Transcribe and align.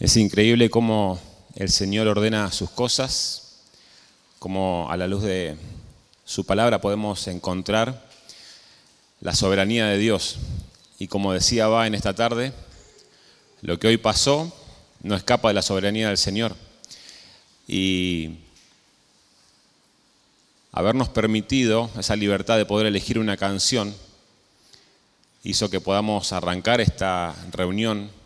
Es 0.00 0.16
increíble 0.16 0.70
cómo 0.70 1.18
el 1.56 1.70
Señor 1.70 2.06
ordena 2.06 2.52
sus 2.52 2.70
cosas, 2.70 3.56
cómo 4.38 4.86
a 4.88 4.96
la 4.96 5.08
luz 5.08 5.24
de 5.24 5.56
su 6.24 6.46
palabra 6.46 6.80
podemos 6.80 7.26
encontrar 7.26 8.08
la 9.20 9.34
soberanía 9.34 9.86
de 9.86 9.98
Dios. 9.98 10.36
Y 11.00 11.08
como 11.08 11.32
decía 11.32 11.66
Va 11.66 11.88
en 11.88 11.96
esta 11.96 12.14
tarde, 12.14 12.52
lo 13.60 13.80
que 13.80 13.88
hoy 13.88 13.96
pasó 13.96 14.52
no 15.02 15.16
escapa 15.16 15.48
de 15.48 15.54
la 15.54 15.62
soberanía 15.62 16.06
del 16.06 16.16
Señor. 16.16 16.54
Y 17.66 18.36
habernos 20.70 21.08
permitido 21.08 21.90
esa 21.98 22.14
libertad 22.14 22.56
de 22.56 22.66
poder 22.66 22.86
elegir 22.86 23.18
una 23.18 23.36
canción 23.36 23.92
hizo 25.42 25.68
que 25.70 25.80
podamos 25.80 26.32
arrancar 26.32 26.80
esta 26.80 27.34
reunión 27.50 28.16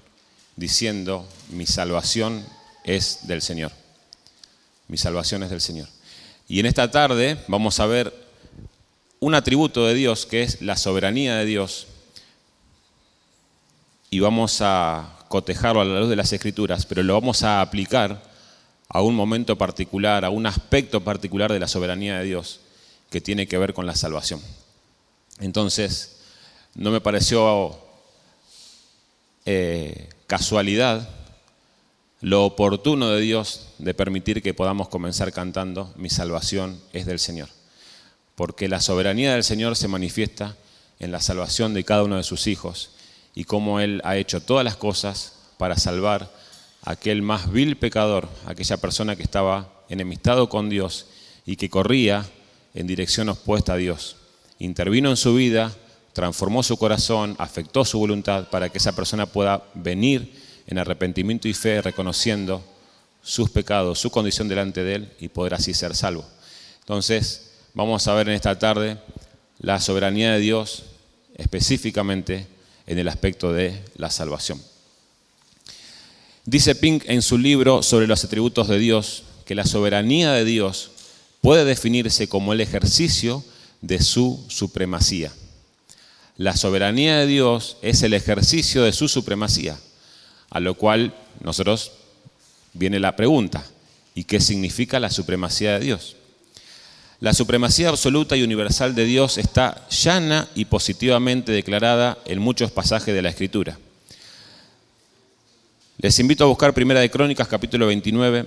diciendo, 0.62 1.29
mi 1.50 1.66
salvación 1.66 2.46
es 2.84 3.26
del 3.26 3.43
Señor. 3.43 3.72
Mi 4.86 4.96
salvación 4.96 5.43
es 5.43 5.50
del 5.50 5.61
Señor. 5.61 5.89
Y 6.46 6.61
en 6.61 6.66
esta 6.66 6.89
tarde 6.89 7.36
vamos 7.48 7.80
a 7.80 7.86
ver 7.86 8.14
un 9.18 9.34
atributo 9.34 9.84
de 9.86 9.94
Dios 9.94 10.25
que 10.25 10.43
es 10.43 10.62
la 10.62 10.76
soberanía 10.76 11.34
de 11.34 11.46
Dios. 11.46 11.89
Y 14.08 14.20
vamos 14.20 14.61
a 14.61 15.18
cotejarlo 15.29 15.80
a 15.80 15.84
la 15.84 15.98
luz 15.98 16.08
de 16.08 16.17
las 16.17 16.32
escrituras, 16.32 16.86
pero 16.86 17.03
lo 17.03 17.14
vamos 17.14 17.42
a 17.42 17.61
aplicar 17.61 18.22
a 18.89 19.03
un 19.03 19.17
momento 19.17 19.58
particular, 19.58 20.25
a 20.25 20.31
un 20.31 20.46
aspecto 20.46 21.03
particular 21.03 21.53
de 21.53 21.58
la 21.58 21.67
soberanía 21.67 22.18
de 22.18 22.25
Dios 22.25 22.61
que 23.11 23.20
tiene 23.20 23.48
que 23.48 23.58
ver 23.58 23.75
con 23.75 23.84
la 23.84 23.96
salvación. 23.96 24.40
Entonces, 25.40 26.18
no 26.76 26.92
me 26.92 27.00
pareció 27.00 27.76
eh, 29.44 30.08
casualidad 30.32 31.11
lo 32.22 32.47
oportuno 32.47 33.11
de 33.11 33.20
Dios 33.20 33.67
de 33.77 33.93
permitir 33.93 34.41
que 34.41 34.55
podamos 34.55 34.89
comenzar 34.89 35.31
cantando 35.31 35.93
Mi 35.95 36.09
salvación 36.09 36.81
es 36.95 37.05
del 37.05 37.19
Señor. 37.19 37.51
Porque 38.34 38.67
la 38.67 38.81
soberanía 38.81 39.34
del 39.34 39.45
Señor 39.45 39.77
se 39.77 39.89
manifiesta 39.89 40.56
en 41.01 41.12
la 41.12 41.21
salvación 41.21 41.75
de 41.75 41.84
cada 41.84 42.05
uno 42.05 42.17
de 42.17 42.23
sus 42.23 42.47
hijos 42.47 42.93
y 43.34 43.45
cómo 43.45 43.79
Él 43.79 44.01
ha 44.05 44.17
hecho 44.17 44.41
todas 44.41 44.65
las 44.65 44.77
cosas 44.77 45.34
para 45.59 45.77
salvar 45.77 46.33
a 46.83 46.93
aquel 46.93 47.21
más 47.21 47.53
vil 47.53 47.77
pecador, 47.77 48.27
aquella 48.47 48.78
persona 48.78 49.17
que 49.17 49.25
estaba 49.25 49.84
enemistado 49.91 50.49
con 50.49 50.71
Dios 50.71 51.09
y 51.45 51.56
que 51.56 51.69
corría 51.69 52.25
en 52.73 52.87
dirección 52.87 53.28
opuesta 53.28 53.75
a 53.75 53.77
Dios. 53.77 54.17
Intervino 54.59 55.11
en 55.11 55.19
su 55.19 55.34
vida 55.34 55.77
transformó 56.13 56.63
su 56.63 56.77
corazón, 56.77 57.35
afectó 57.39 57.85
su 57.85 57.99
voluntad 57.99 58.49
para 58.51 58.69
que 58.69 58.79
esa 58.79 58.95
persona 58.95 59.27
pueda 59.27 59.65
venir 59.75 60.33
en 60.67 60.79
arrepentimiento 60.79 61.49
y 61.49 61.55
fe 61.55 61.81
reconociendo 61.83 62.63
sus 63.23 63.51
pecados, 63.51 63.99
su 63.99 64.11
condición 64.11 64.49
delante 64.49 64.83
de 64.83 64.95
Él 64.97 65.13
y 65.21 65.29
poder 65.29 65.55
así 65.55 65.75
ser 65.75 65.95
salvo. 65.95 66.25
Entonces, 66.81 67.53
vamos 67.75 68.07
a 68.07 68.15
ver 68.15 68.29
en 68.29 68.35
esta 68.35 68.59
tarde 68.59 68.99
la 69.59 69.81
soberanía 69.81 70.33
de 70.33 70.41
Dios 70.41 70.85
específicamente 71.37 72.47
en 72.87 72.99
el 72.99 73.09
aspecto 73.09 73.53
de 73.53 73.81
la 73.97 74.11
salvación. 74.11 74.61
Dice 76.45 76.75
Pink 76.75 77.05
en 77.07 77.23
su 77.23 77.39
libro 77.39 77.83
sobre 77.83 78.09
los 78.09 78.25
atributos 78.25 78.67
de 78.69 78.79
Dios 78.79 79.23
que 79.45 79.55
la 79.55 79.65
soberanía 79.65 80.33
de 80.33 80.45
Dios 80.45 80.91
puede 81.41 81.65
definirse 81.65 82.29
como 82.29 82.53
el 82.53 82.61
ejercicio 82.61 83.45
de 83.81 84.03
su 84.03 84.45
supremacía. 84.49 85.33
La 86.36 86.56
soberanía 86.56 87.19
de 87.19 87.27
Dios 87.27 87.77
es 87.83 88.02
el 88.02 88.14
ejercicio 88.14 88.83
de 88.83 88.92
su 88.92 89.08
supremacía, 89.08 89.78
a 90.50 90.61
lo 90.61 90.75
cual 90.75 91.14
nosotros 91.41 91.92
viene 92.72 92.98
la 93.00 93.16
pregunta, 93.16 93.64
¿y 94.14 94.25
qué 94.25 94.41
significa 94.41 94.98
la 95.00 95.10
supremacía 95.10 95.78
de 95.78 95.84
Dios? 95.84 96.16
La 97.20 97.34
supremacía 97.34 97.88
absoluta 97.88 98.37
y 98.37 98.42
universal 98.42 98.94
de 98.94 99.04
Dios 99.04 99.38
está 99.38 99.87
llana 99.88 100.48
y 100.56 100.65
positivamente 100.65 101.53
declarada 101.53 102.19
en 102.25 102.41
muchos 102.41 102.72
pasajes 102.72 103.15
de 103.15 103.22
la 103.22 103.28
Escritura. 103.28 103.78
Les 105.98 106.19
invito 106.19 106.42
a 106.42 106.48
buscar 106.48 106.75
Primera 106.75 106.98
de 106.98 107.10
Crónicas, 107.10 107.47
capítulo 107.47 107.87
29, 107.87 108.47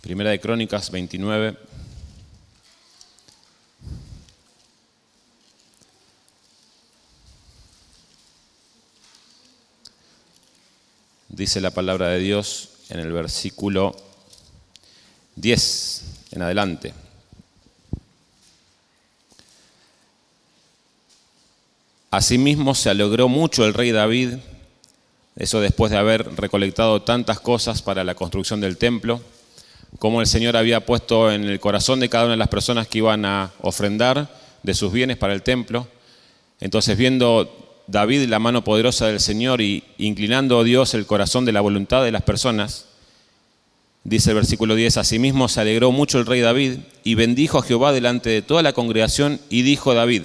Primera 0.00 0.30
de 0.30 0.40
Crónicas 0.40 0.90
29. 0.90 1.56
Dice 11.28 11.60
la 11.60 11.70
palabra 11.70 12.08
de 12.08 12.18
Dios 12.18 12.70
en 12.88 12.98
el 12.98 13.12
versículo 13.12 13.94
10 15.36 16.02
en 16.32 16.42
adelante. 16.42 16.94
Asimismo 22.10 22.74
se 22.74 22.88
alegró 22.88 23.28
mucho 23.28 23.66
el 23.66 23.74
rey 23.74 23.92
David, 23.92 24.38
eso 25.36 25.60
después 25.60 25.92
de 25.92 25.98
haber 25.98 26.36
recolectado 26.36 27.02
tantas 27.02 27.38
cosas 27.38 27.82
para 27.82 28.02
la 28.02 28.14
construcción 28.14 28.60
del 28.62 28.78
templo 28.78 29.22
cómo 30.00 30.22
el 30.22 30.26
Señor 30.26 30.56
había 30.56 30.86
puesto 30.86 31.30
en 31.30 31.44
el 31.44 31.60
corazón 31.60 32.00
de 32.00 32.08
cada 32.08 32.24
una 32.24 32.32
de 32.32 32.38
las 32.38 32.48
personas 32.48 32.88
que 32.88 32.98
iban 32.98 33.26
a 33.26 33.52
ofrendar 33.60 34.30
de 34.62 34.72
sus 34.72 34.90
bienes 34.90 35.18
para 35.18 35.34
el 35.34 35.42
templo. 35.42 35.86
Entonces 36.58 36.96
viendo 36.96 37.82
David 37.86 38.26
la 38.26 38.38
mano 38.38 38.64
poderosa 38.64 39.08
del 39.08 39.20
Señor 39.20 39.60
y 39.60 39.84
inclinando 39.98 40.58
a 40.58 40.64
Dios 40.64 40.94
el 40.94 41.04
corazón 41.04 41.44
de 41.44 41.52
la 41.52 41.60
voluntad 41.60 42.02
de 42.02 42.12
las 42.12 42.22
personas, 42.22 42.86
dice 44.02 44.30
el 44.30 44.36
versículo 44.36 44.74
10, 44.74 44.96
asimismo 44.96 45.50
se 45.50 45.60
alegró 45.60 45.92
mucho 45.92 46.18
el 46.18 46.24
rey 46.24 46.40
David 46.40 46.78
y 47.04 47.14
bendijo 47.14 47.58
a 47.58 47.62
Jehová 47.62 47.92
delante 47.92 48.30
de 48.30 48.40
toda 48.40 48.62
la 48.62 48.72
congregación 48.72 49.38
y 49.50 49.60
dijo 49.60 49.92
David, 49.92 50.22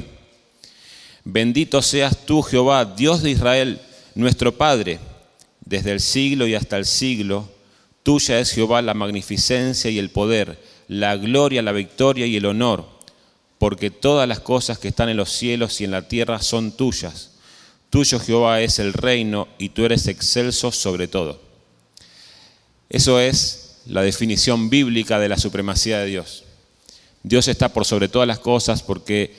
bendito 1.25 1.81
seas 1.81 2.25
tú 2.25 2.43
Jehová, 2.43 2.85
Dios 2.85 3.21
de 3.23 3.31
Israel, 3.31 3.81
nuestro 4.15 4.53
Padre, 4.53 4.99
desde 5.65 5.91
el 5.91 5.99
siglo 5.99 6.47
y 6.47 6.55
hasta 6.55 6.77
el 6.77 6.85
siglo 6.85 7.53
Tuya 8.05 8.39
es 8.39 8.51
Jehová 8.51 8.83
la 8.83 8.93
magnificencia 8.93 9.89
y 9.89 9.97
el 9.97 10.11
poder, 10.11 10.61
la 10.87 11.17
gloria, 11.17 11.63
la 11.63 11.71
victoria 11.71 12.27
y 12.27 12.35
el 12.35 12.45
honor, 12.45 12.85
porque 13.57 13.89
todas 13.89 14.29
las 14.29 14.39
cosas 14.39 14.77
que 14.77 14.87
están 14.87 15.09
en 15.09 15.17
los 15.17 15.31
cielos 15.31 15.81
y 15.81 15.85
en 15.85 15.91
la 15.91 16.07
tierra 16.07 16.39
son 16.39 16.71
tuyas. 16.71 17.31
Tuyo 17.89 18.19
Jehová 18.19 18.61
es 18.61 18.77
el 18.77 18.93
reino 18.93 19.47
y 19.57 19.69
tú 19.69 19.85
eres 19.85 20.07
excelso 20.07 20.71
sobre 20.71 21.07
todo. 21.07 21.41
Eso 22.91 23.19
es 23.19 23.81
la 23.87 24.03
definición 24.03 24.69
bíblica 24.69 25.17
de 25.17 25.29
la 25.29 25.39
supremacía 25.39 25.97
de 25.97 26.05
Dios. 26.05 26.43
Dios 27.23 27.47
está 27.47 27.69
por 27.69 27.85
sobre 27.85 28.07
todas 28.07 28.27
las 28.27 28.37
cosas 28.37 28.83
porque 28.83 29.35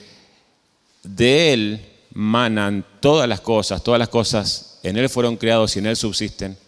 de 1.05 1.53
Él 1.53 1.87
manan 2.13 2.85
todas 2.99 3.29
las 3.29 3.41
cosas, 3.41 3.85
todas 3.85 4.01
las 4.01 4.09
cosas 4.09 4.81
en 4.83 4.97
Él 4.97 5.09
fueron 5.09 5.37
creados 5.37 5.77
y 5.77 5.79
en 5.79 5.87
Él 5.87 5.95
subsisten, 5.95 6.59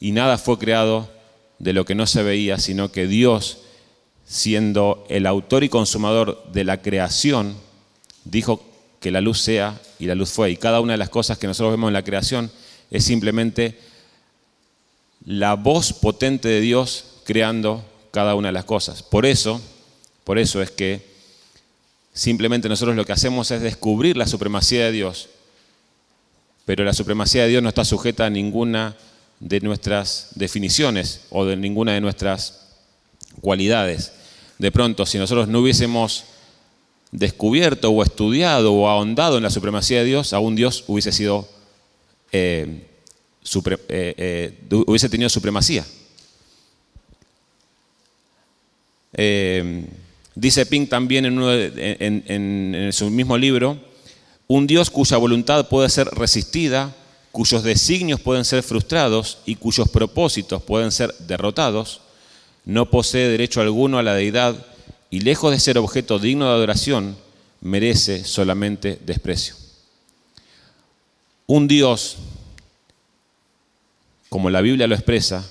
y 0.00 0.10
nada 0.10 0.36
fue 0.36 0.58
creado 0.58 1.16
de 1.58 1.72
lo 1.72 1.84
que 1.84 1.94
no 1.94 2.06
se 2.06 2.22
veía, 2.22 2.58
sino 2.58 2.92
que 2.92 3.06
Dios, 3.06 3.58
siendo 4.26 5.04
el 5.08 5.26
autor 5.26 5.64
y 5.64 5.68
consumador 5.68 6.44
de 6.52 6.64
la 6.64 6.82
creación, 6.82 7.56
dijo 8.24 8.62
que 9.00 9.10
la 9.10 9.20
luz 9.20 9.40
sea 9.40 9.80
y 9.98 10.06
la 10.06 10.14
luz 10.14 10.30
fue. 10.30 10.50
Y 10.50 10.56
cada 10.56 10.80
una 10.80 10.92
de 10.92 10.98
las 10.98 11.10
cosas 11.10 11.38
que 11.38 11.46
nosotros 11.46 11.72
vemos 11.72 11.88
en 11.88 11.94
la 11.94 12.04
creación 12.04 12.50
es 12.90 13.04
simplemente 13.04 13.78
la 15.24 15.54
voz 15.54 15.92
potente 15.92 16.48
de 16.48 16.60
Dios 16.60 17.04
creando 17.24 17.84
cada 18.10 18.34
una 18.34 18.48
de 18.48 18.52
las 18.52 18.64
cosas. 18.64 19.02
Por 19.02 19.26
eso, 19.26 19.60
por 20.24 20.38
eso 20.38 20.62
es 20.62 20.70
que 20.70 21.06
simplemente 22.12 22.68
nosotros 22.68 22.96
lo 22.96 23.04
que 23.04 23.12
hacemos 23.12 23.50
es 23.50 23.60
descubrir 23.60 24.16
la 24.16 24.26
supremacía 24.26 24.86
de 24.86 24.92
Dios, 24.92 25.28
pero 26.64 26.84
la 26.84 26.94
supremacía 26.94 27.42
de 27.42 27.48
Dios 27.48 27.62
no 27.62 27.68
está 27.68 27.84
sujeta 27.84 28.26
a 28.26 28.30
ninguna 28.30 28.96
de 29.40 29.60
nuestras 29.60 30.28
definiciones 30.34 31.22
o 31.30 31.44
de 31.44 31.56
ninguna 31.56 31.92
de 31.92 32.00
nuestras 32.00 32.66
cualidades. 33.40 34.12
De 34.58 34.72
pronto, 34.72 35.06
si 35.06 35.18
nosotros 35.18 35.48
no 35.48 35.60
hubiésemos 35.60 36.24
descubierto 37.12 37.90
o 37.90 38.02
estudiado 38.02 38.72
o 38.72 38.88
ahondado 38.88 39.36
en 39.36 39.42
la 39.42 39.50
supremacía 39.50 40.00
de 40.00 40.04
Dios, 40.04 40.32
aún 40.32 40.56
Dios 40.56 40.84
hubiese 40.88 41.12
sido 41.12 41.48
eh, 42.32 42.84
eh, 43.88 44.14
eh, 44.18 44.58
hubiese 44.86 45.08
tenido 45.08 45.30
supremacía. 45.30 45.86
dice 50.34 50.66
Pink 50.66 50.88
también 50.90 51.24
en, 51.24 52.24
en 52.28 52.92
su 52.92 53.08
mismo 53.10 53.38
libro, 53.38 53.78
un 54.46 54.66
Dios 54.66 54.90
cuya 54.90 55.16
voluntad 55.16 55.68
puede 55.68 55.88
ser 55.88 56.08
resistida 56.08 56.94
cuyos 57.38 57.62
designios 57.62 58.18
pueden 58.18 58.44
ser 58.44 58.64
frustrados 58.64 59.38
y 59.46 59.54
cuyos 59.54 59.88
propósitos 59.88 60.60
pueden 60.60 60.90
ser 60.90 61.14
derrotados, 61.18 62.00
no 62.64 62.90
posee 62.90 63.28
derecho 63.28 63.60
alguno 63.60 63.96
a 63.96 64.02
la 64.02 64.16
deidad 64.16 64.66
y 65.08 65.20
lejos 65.20 65.52
de 65.52 65.60
ser 65.60 65.78
objeto 65.78 66.18
digno 66.18 66.46
de 66.46 66.50
adoración, 66.50 67.16
merece 67.60 68.24
solamente 68.24 68.98
desprecio. 69.06 69.54
Un 71.46 71.68
Dios, 71.68 72.16
como 74.28 74.50
la 74.50 74.60
Biblia 74.60 74.88
lo 74.88 74.96
expresa, 74.96 75.48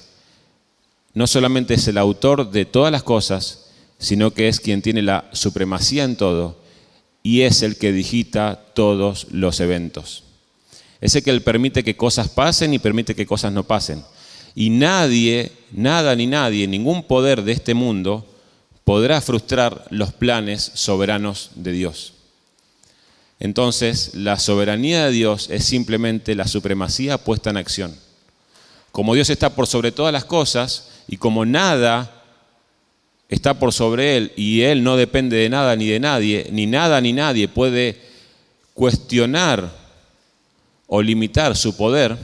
no 1.13 1.25
solamente 1.25 1.75
es 1.75 1.87
el 1.87 1.97
autor 1.97 2.51
de 2.51 2.65
todas 2.65 2.91
las 2.91 3.03
cosas, 3.03 3.69
sino 3.97 4.33
que 4.33 4.49
es 4.49 4.59
quien 4.59 4.81
tiene 4.81 5.03
la 5.03 5.29
supremacía 5.31 6.03
en 6.03 6.17
todo 6.17 6.57
y 7.23 7.43
es 7.43 7.61
el 7.61 7.77
que 7.77 7.93
digita 7.93 8.59
todos 8.73 9.27
los 9.31 9.61
eventos. 9.61 10.25
Es 10.99 11.15
el 11.15 11.23
que 11.23 11.39
permite 11.41 11.83
que 11.83 11.95
cosas 11.95 12.29
pasen 12.29 12.73
y 12.73 12.79
permite 12.79 13.15
que 13.15 13.25
cosas 13.25 13.51
no 13.51 13.63
pasen. 13.63 14.03
Y 14.55 14.69
nadie, 14.69 15.51
nada 15.71 16.15
ni 16.15 16.25
nadie, 16.25 16.67
ningún 16.67 17.03
poder 17.03 17.43
de 17.43 17.51
este 17.51 17.73
mundo 17.73 18.25
podrá 18.83 19.21
frustrar 19.21 19.85
los 19.89 20.13
planes 20.13 20.71
soberanos 20.73 21.51
de 21.55 21.73
Dios. 21.73 22.13
Entonces, 23.39 24.15
la 24.15 24.39
soberanía 24.39 25.05
de 25.05 25.11
Dios 25.11 25.49
es 25.51 25.65
simplemente 25.65 26.33
la 26.35 26.47
supremacía 26.47 27.17
puesta 27.17 27.51
en 27.51 27.57
acción. 27.57 27.95
Como 28.91 29.13
Dios 29.13 29.29
está 29.29 29.51
por 29.51 29.67
sobre 29.67 29.91
todas 29.91 30.11
las 30.11 30.25
cosas 30.25 30.89
y 31.07 31.17
como 31.17 31.45
nada 31.45 32.23
está 33.29 33.59
por 33.59 33.73
sobre 33.73 34.17
Él 34.17 34.31
y 34.35 34.61
Él 34.61 34.83
no 34.83 34.97
depende 34.97 35.37
de 35.37 35.49
nada 35.49 35.75
ni 35.75 35.87
de 35.87 35.99
nadie, 35.99 36.47
ni 36.51 36.65
nada 36.65 36.99
ni 36.99 37.13
nadie 37.13 37.47
puede 37.47 38.01
cuestionar 38.73 39.71
o 40.87 41.01
limitar 41.01 41.55
su 41.55 41.75
poder, 41.75 42.17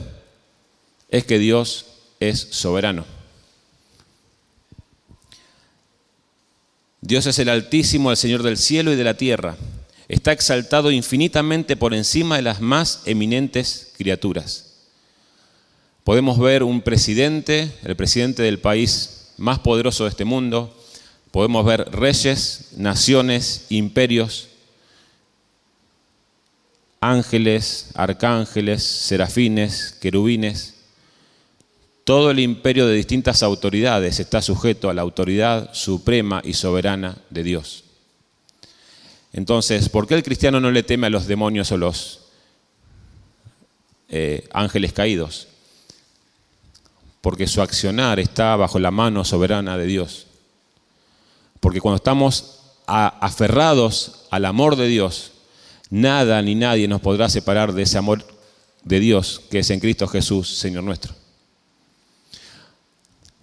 es 1.10 1.24
que 1.24 1.38
Dios 1.38 1.86
es 2.18 2.48
soberano. 2.50 3.04
Dios 7.00 7.26
es 7.26 7.38
el 7.38 7.50
Altísimo, 7.50 8.10
el 8.10 8.16
Señor 8.16 8.42
del 8.42 8.56
cielo 8.56 8.90
y 8.92 8.96
de 8.96 9.04
la 9.04 9.14
tierra. 9.14 9.56
Está 10.08 10.32
exaltado 10.32 10.90
infinitamente 10.90 11.76
por 11.76 11.92
encima 11.92 12.36
de 12.36 12.42
las 12.42 12.60
más 12.60 13.02
eminentes 13.04 13.92
criaturas. 13.98 14.74
Podemos 16.02 16.38
ver 16.38 16.62
un 16.62 16.80
presidente, 16.80 17.70
el 17.82 17.96
presidente 17.96 18.42
del 18.42 18.58
país 18.58 19.32
más 19.36 19.58
poderoso 19.58 20.04
de 20.04 20.10
este 20.10 20.24
mundo. 20.24 20.74
Podemos 21.30 21.64
ver 21.64 21.90
reyes, 21.92 22.68
naciones, 22.76 23.66
imperios, 23.68 24.48
ángeles, 27.10 27.90
arcángeles, 27.94 28.82
serafines, 28.82 29.92
querubines. 30.00 30.74
Todo 32.04 32.30
el 32.30 32.38
imperio 32.38 32.86
de 32.86 32.94
distintas 32.94 33.42
autoridades 33.42 34.20
está 34.20 34.40
sujeto 34.40 34.88
a 34.88 34.94
la 34.94 35.02
autoridad 35.02 35.72
suprema 35.74 36.40
y 36.42 36.54
soberana 36.54 37.18
de 37.28 37.42
Dios. 37.42 37.84
Entonces, 39.34 39.88
¿por 39.90 40.06
qué 40.06 40.14
el 40.14 40.22
cristiano 40.22 40.60
no 40.60 40.70
le 40.70 40.82
teme 40.82 41.08
a 41.08 41.10
los 41.10 41.26
demonios 41.26 41.70
o 41.72 41.76
los 41.76 42.20
eh, 44.08 44.48
ángeles 44.52 44.94
caídos? 44.94 45.48
Porque 47.20 47.46
su 47.46 47.60
accionar 47.60 48.18
está 48.18 48.56
bajo 48.56 48.78
la 48.78 48.90
mano 48.90 49.24
soberana 49.24 49.76
de 49.76 49.86
Dios. 49.86 50.26
Porque 51.60 51.80
cuando 51.80 51.96
estamos 51.96 52.60
aferrados 52.86 54.26
al 54.30 54.44
amor 54.44 54.76
de 54.76 54.86
Dios, 54.86 55.33
nada 55.90 56.40
ni 56.42 56.54
nadie 56.54 56.88
nos 56.88 57.00
podrá 57.00 57.28
separar 57.28 57.72
de 57.72 57.82
ese 57.82 57.98
amor 57.98 58.24
de 58.84 59.00
Dios 59.00 59.40
que 59.50 59.60
es 59.60 59.70
en 59.70 59.80
Cristo 59.80 60.06
Jesús, 60.06 60.48
Señor 60.48 60.84
nuestro. 60.84 61.14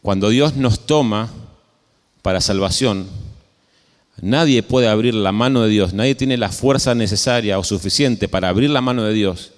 Cuando 0.01 0.29
Dios 0.29 0.55
nos 0.55 0.85
toma 0.85 1.29
para 2.21 2.41
salvación, 2.41 3.07
nadie 4.21 4.63
puede 4.63 4.88
abrir 4.88 5.13
la 5.13 5.31
mano 5.31 5.63
de 5.63 5.69
Dios, 5.69 5.93
nadie 5.93 6.15
tiene 6.15 6.38
la 6.38 6.49
fuerza 6.49 6.95
necesaria 6.95 7.59
o 7.59 7.63
suficiente 7.63 8.27
para 8.27 8.49
abrir 8.49 8.69
la 8.69 8.81
mano 8.81 9.03
de 9.03 9.13
Dios 9.13 9.51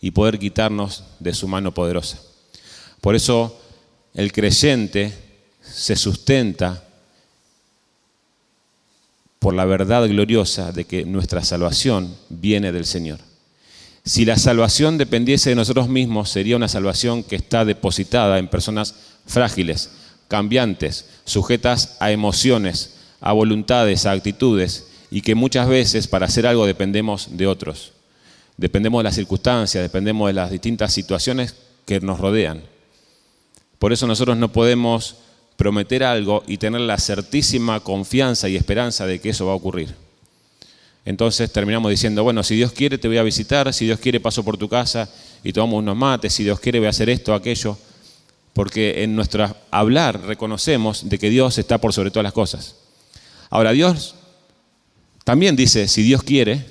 y 0.00 0.12
poder 0.12 0.38
quitarnos 0.38 1.04
de 1.18 1.34
su 1.34 1.48
mano 1.48 1.74
poderosa. 1.74 2.20
Por 3.00 3.14
eso 3.14 3.60
el 4.14 4.32
creyente 4.32 5.12
se 5.62 5.96
sustenta 5.96 6.87
por 9.38 9.54
la 9.54 9.64
verdad 9.64 10.08
gloriosa 10.08 10.72
de 10.72 10.84
que 10.84 11.04
nuestra 11.04 11.44
salvación 11.44 12.14
viene 12.28 12.72
del 12.72 12.86
Señor. 12.86 13.20
Si 14.04 14.24
la 14.24 14.36
salvación 14.36 14.98
dependiese 14.98 15.50
de 15.50 15.56
nosotros 15.56 15.88
mismos, 15.88 16.30
sería 16.30 16.56
una 16.56 16.68
salvación 16.68 17.22
que 17.22 17.36
está 17.36 17.64
depositada 17.64 18.38
en 18.38 18.48
personas 18.48 18.94
frágiles, 19.26 19.90
cambiantes, 20.28 21.06
sujetas 21.24 21.96
a 22.00 22.10
emociones, 22.10 22.94
a 23.20 23.32
voluntades, 23.32 24.06
a 24.06 24.12
actitudes, 24.12 24.86
y 25.10 25.20
que 25.22 25.34
muchas 25.34 25.68
veces 25.68 26.06
para 26.08 26.26
hacer 26.26 26.46
algo 26.46 26.66
dependemos 26.66 27.36
de 27.36 27.46
otros. 27.46 27.92
Dependemos 28.56 29.00
de 29.00 29.04
las 29.04 29.14
circunstancias, 29.14 29.82
dependemos 29.82 30.28
de 30.28 30.34
las 30.34 30.50
distintas 30.50 30.92
situaciones 30.92 31.54
que 31.86 32.00
nos 32.00 32.18
rodean. 32.18 32.62
Por 33.78 33.92
eso 33.92 34.06
nosotros 34.06 34.36
no 34.36 34.52
podemos 34.52 35.16
prometer 35.58 36.04
algo 36.04 36.42
y 36.46 36.56
tener 36.56 36.80
la 36.80 36.96
certísima 36.96 37.80
confianza 37.80 38.48
y 38.48 38.56
esperanza 38.56 39.06
de 39.06 39.20
que 39.20 39.28
eso 39.28 39.44
va 39.44 39.52
a 39.52 39.56
ocurrir. 39.56 39.94
Entonces 41.04 41.52
terminamos 41.52 41.90
diciendo, 41.90 42.22
bueno, 42.22 42.42
si 42.42 42.54
Dios 42.54 42.72
quiere 42.72 42.96
te 42.96 43.08
voy 43.08 43.18
a 43.18 43.22
visitar, 43.22 43.74
si 43.74 43.84
Dios 43.84 43.98
quiere 43.98 44.20
paso 44.20 44.42
por 44.44 44.56
tu 44.56 44.68
casa 44.68 45.10
y 45.44 45.52
tomamos 45.52 45.80
unos 45.80 45.96
mates, 45.96 46.32
si 46.32 46.44
Dios 46.44 46.60
quiere 46.60 46.78
voy 46.78 46.86
a 46.86 46.90
hacer 46.90 47.10
esto, 47.10 47.34
aquello 47.34 47.76
porque 48.52 49.04
en 49.04 49.14
nuestro 49.14 49.56
hablar 49.70 50.20
reconocemos 50.22 51.08
de 51.08 51.18
que 51.18 51.30
Dios 51.30 51.58
está 51.58 51.78
por 51.78 51.92
sobre 51.92 52.10
todas 52.10 52.24
las 52.24 52.32
cosas. 52.32 52.74
Ahora, 53.50 53.72
Dios 53.72 54.16
también 55.24 55.54
dice, 55.54 55.86
si 55.86 56.02
Dios 56.02 56.22
quiere, 56.22 56.64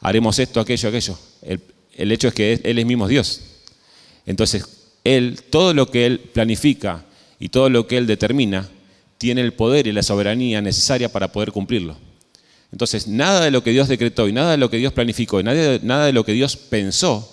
haremos 0.00 0.38
esto, 0.38 0.60
aquello, 0.60 0.88
aquello. 0.88 1.18
El, 1.40 2.12
hecho 2.12 2.28
es 2.28 2.34
que 2.34 2.60
Él 2.62 2.78
es 2.78 2.84
mismo 2.84 3.08
Dios. 3.08 3.40
Entonces, 4.26 4.66
Él, 5.04 5.40
todo 5.48 5.72
lo 5.74 5.90
que 5.90 6.06
Él 6.06 6.18
planifica 6.18 7.04
y 7.42 7.48
todo 7.48 7.68
lo 7.68 7.88
que 7.88 7.96
Él 7.96 8.06
determina, 8.06 8.68
tiene 9.18 9.40
el 9.40 9.52
poder 9.52 9.88
y 9.88 9.92
la 9.92 10.04
soberanía 10.04 10.62
necesaria 10.62 11.10
para 11.10 11.32
poder 11.32 11.50
cumplirlo. 11.50 11.96
Entonces, 12.70 13.08
nada 13.08 13.40
de 13.40 13.50
lo 13.50 13.64
que 13.64 13.72
Dios 13.72 13.88
decretó 13.88 14.28
y 14.28 14.32
nada 14.32 14.52
de 14.52 14.58
lo 14.58 14.70
que 14.70 14.76
Dios 14.76 14.92
planificó 14.92 15.40
y 15.40 15.42
nada 15.42 16.06
de, 16.06 16.12
lo 16.12 16.24
que 16.24 16.34
Dios 16.34 16.56
pensó 16.56 17.28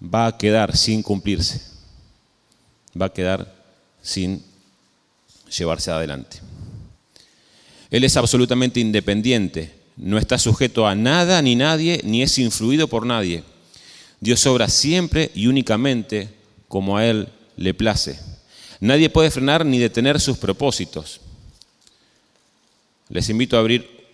va 0.00 0.28
a 0.28 0.38
quedar 0.38 0.76
sin 0.76 1.02
cumplirse 1.02 1.60
va 3.00 3.06
a 3.06 3.12
quedar 3.12 3.52
sin 4.00 4.44
llevarse 5.50 5.90
adelante. 5.90 6.38
Él 7.90 8.04
es 8.04 8.16
absolutamente 8.16 8.78
independiente, 8.78 9.74
no 9.96 10.18
está 10.18 10.38
sujeto 10.38 10.86
a 10.86 10.94
nada 10.94 11.42
ni 11.42 11.56
nadie, 11.56 12.00
ni 12.04 12.22
es 12.22 12.38
influido 12.38 12.86
por 12.86 13.06
nadie. 13.06 13.42
Dios 14.20 14.46
obra 14.46 14.68
siempre 14.68 15.32
y 15.34 15.48
únicamente 15.48 16.28
como 16.68 16.96
a 16.96 17.04
Él 17.04 17.28
le 17.58 17.74
place. 17.74 18.18
Nadie 18.80 19.10
puede 19.10 19.30
frenar 19.30 19.66
ni 19.66 19.78
detener 19.78 20.20
sus 20.20 20.38
propósitos. 20.38 21.20
Les 23.08 23.28
invito 23.28 23.56
a 23.56 23.60
abrir 23.60 24.06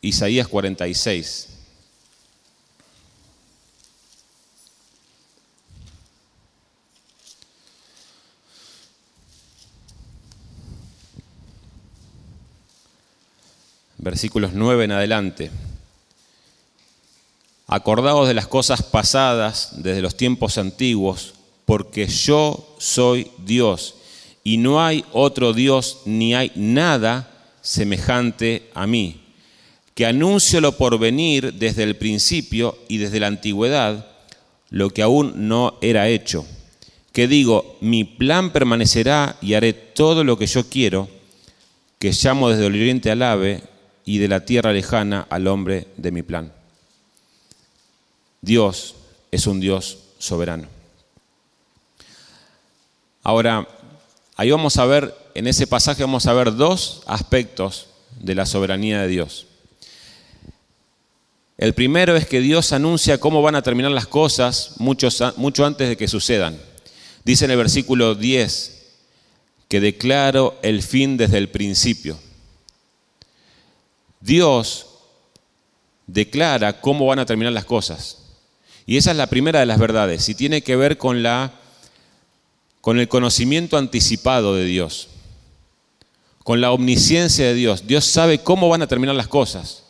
Isaías 0.00 0.48
46. 0.48 1.48
versículos 14.00 14.52
9 14.54 14.84
en 14.84 14.92
adelante. 14.92 15.50
Acordaos 17.66 18.26
de 18.26 18.32
las 18.32 18.46
cosas 18.46 18.82
pasadas 18.82 19.82
desde 19.82 20.00
los 20.00 20.16
tiempos 20.16 20.56
antiguos, 20.56 21.34
porque 21.68 22.06
yo 22.06 22.76
soy 22.78 23.30
Dios 23.44 23.96
y 24.42 24.56
no 24.56 24.82
hay 24.82 25.04
otro 25.12 25.52
Dios 25.52 25.98
ni 26.06 26.34
hay 26.34 26.50
nada 26.54 27.30
semejante 27.60 28.70
a 28.72 28.86
mí, 28.86 29.20
que 29.94 30.06
anuncio 30.06 30.62
lo 30.62 30.78
por 30.78 30.98
venir 30.98 31.52
desde 31.52 31.82
el 31.82 31.96
principio 31.96 32.78
y 32.88 32.96
desde 32.96 33.20
la 33.20 33.26
antigüedad, 33.26 34.06
lo 34.70 34.88
que 34.88 35.02
aún 35.02 35.46
no 35.46 35.76
era 35.82 36.08
hecho, 36.08 36.46
que 37.12 37.28
digo, 37.28 37.76
mi 37.82 38.04
plan 38.04 38.50
permanecerá 38.50 39.36
y 39.42 39.52
haré 39.52 39.74
todo 39.74 40.24
lo 40.24 40.38
que 40.38 40.46
yo 40.46 40.70
quiero, 40.70 41.06
que 41.98 42.12
llamo 42.12 42.48
desde 42.48 42.64
el 42.64 42.72
oriente 42.72 43.10
al 43.10 43.20
ave 43.20 43.62
y 44.06 44.16
de 44.16 44.28
la 44.28 44.46
tierra 44.46 44.72
lejana 44.72 45.26
al 45.28 45.46
hombre 45.46 45.88
de 45.98 46.12
mi 46.12 46.22
plan. 46.22 46.50
Dios 48.40 48.94
es 49.30 49.46
un 49.46 49.60
Dios 49.60 49.98
soberano. 50.18 50.77
Ahora, 53.28 53.68
ahí 54.36 54.50
vamos 54.50 54.78
a 54.78 54.86
ver, 54.86 55.14
en 55.34 55.46
ese 55.46 55.66
pasaje 55.66 56.02
vamos 56.02 56.24
a 56.24 56.32
ver 56.32 56.56
dos 56.56 57.02
aspectos 57.04 57.88
de 58.18 58.34
la 58.34 58.46
soberanía 58.46 59.02
de 59.02 59.08
Dios. 59.08 59.46
El 61.58 61.74
primero 61.74 62.16
es 62.16 62.26
que 62.26 62.40
Dios 62.40 62.72
anuncia 62.72 63.20
cómo 63.20 63.42
van 63.42 63.54
a 63.54 63.60
terminar 63.60 63.90
las 63.90 64.06
cosas 64.06 64.76
mucho, 64.78 65.10
antes 65.66 65.90
de 65.90 65.98
que 65.98 66.08
sucedan. 66.08 66.58
Dice 67.22 67.44
en 67.44 67.50
el 67.50 67.58
versículo 67.58 68.14
10 68.14 68.96
que 69.68 69.80
declaro 69.80 70.58
el 70.62 70.82
fin 70.82 71.18
desde 71.18 71.36
el 71.36 71.50
principio. 71.50 72.18
Dios 74.22 74.86
declara 76.06 76.80
cómo 76.80 77.04
van 77.04 77.18
a 77.18 77.26
terminar 77.26 77.52
las 77.52 77.66
cosas. 77.66 78.22
Y 78.86 78.96
esa 78.96 79.10
es 79.10 79.18
la 79.18 79.26
primera 79.26 79.60
de 79.60 79.66
las 79.66 79.78
verdades 79.78 80.30
y 80.30 80.34
tiene 80.34 80.62
que 80.62 80.76
ver 80.76 80.96
con 80.96 81.22
la 81.22 81.52
con 82.88 82.98
el 82.98 83.06
conocimiento 83.06 83.76
anticipado 83.76 84.54
de 84.54 84.64
Dios, 84.64 85.08
con 86.42 86.62
la 86.62 86.72
omnisciencia 86.72 87.44
de 87.44 87.52
Dios. 87.52 87.86
Dios 87.86 88.06
sabe 88.06 88.38
cómo 88.38 88.70
van 88.70 88.80
a 88.80 88.86
terminar 88.86 89.14
las 89.14 89.28
cosas. 89.28 89.84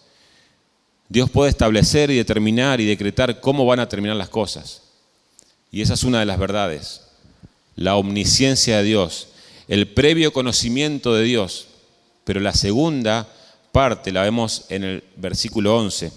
Dios 1.08 1.30
puede 1.30 1.48
establecer 1.48 2.10
y 2.10 2.16
determinar 2.16 2.80
y 2.80 2.86
decretar 2.86 3.38
cómo 3.38 3.64
van 3.64 3.78
a 3.78 3.88
terminar 3.88 4.16
las 4.16 4.30
cosas. 4.30 4.82
Y 5.70 5.80
esa 5.80 5.94
es 5.94 6.02
una 6.02 6.18
de 6.18 6.26
las 6.26 6.40
verdades. 6.40 7.02
La 7.76 7.94
omnisciencia 7.94 8.78
de 8.78 8.82
Dios, 8.82 9.28
el 9.68 9.86
previo 9.86 10.32
conocimiento 10.32 11.14
de 11.14 11.22
Dios. 11.22 11.68
Pero 12.24 12.40
la 12.40 12.52
segunda 12.52 13.28
parte 13.70 14.10
la 14.10 14.22
vemos 14.22 14.64
en 14.70 14.82
el 14.82 15.04
versículo 15.14 15.76
11. 15.76 16.10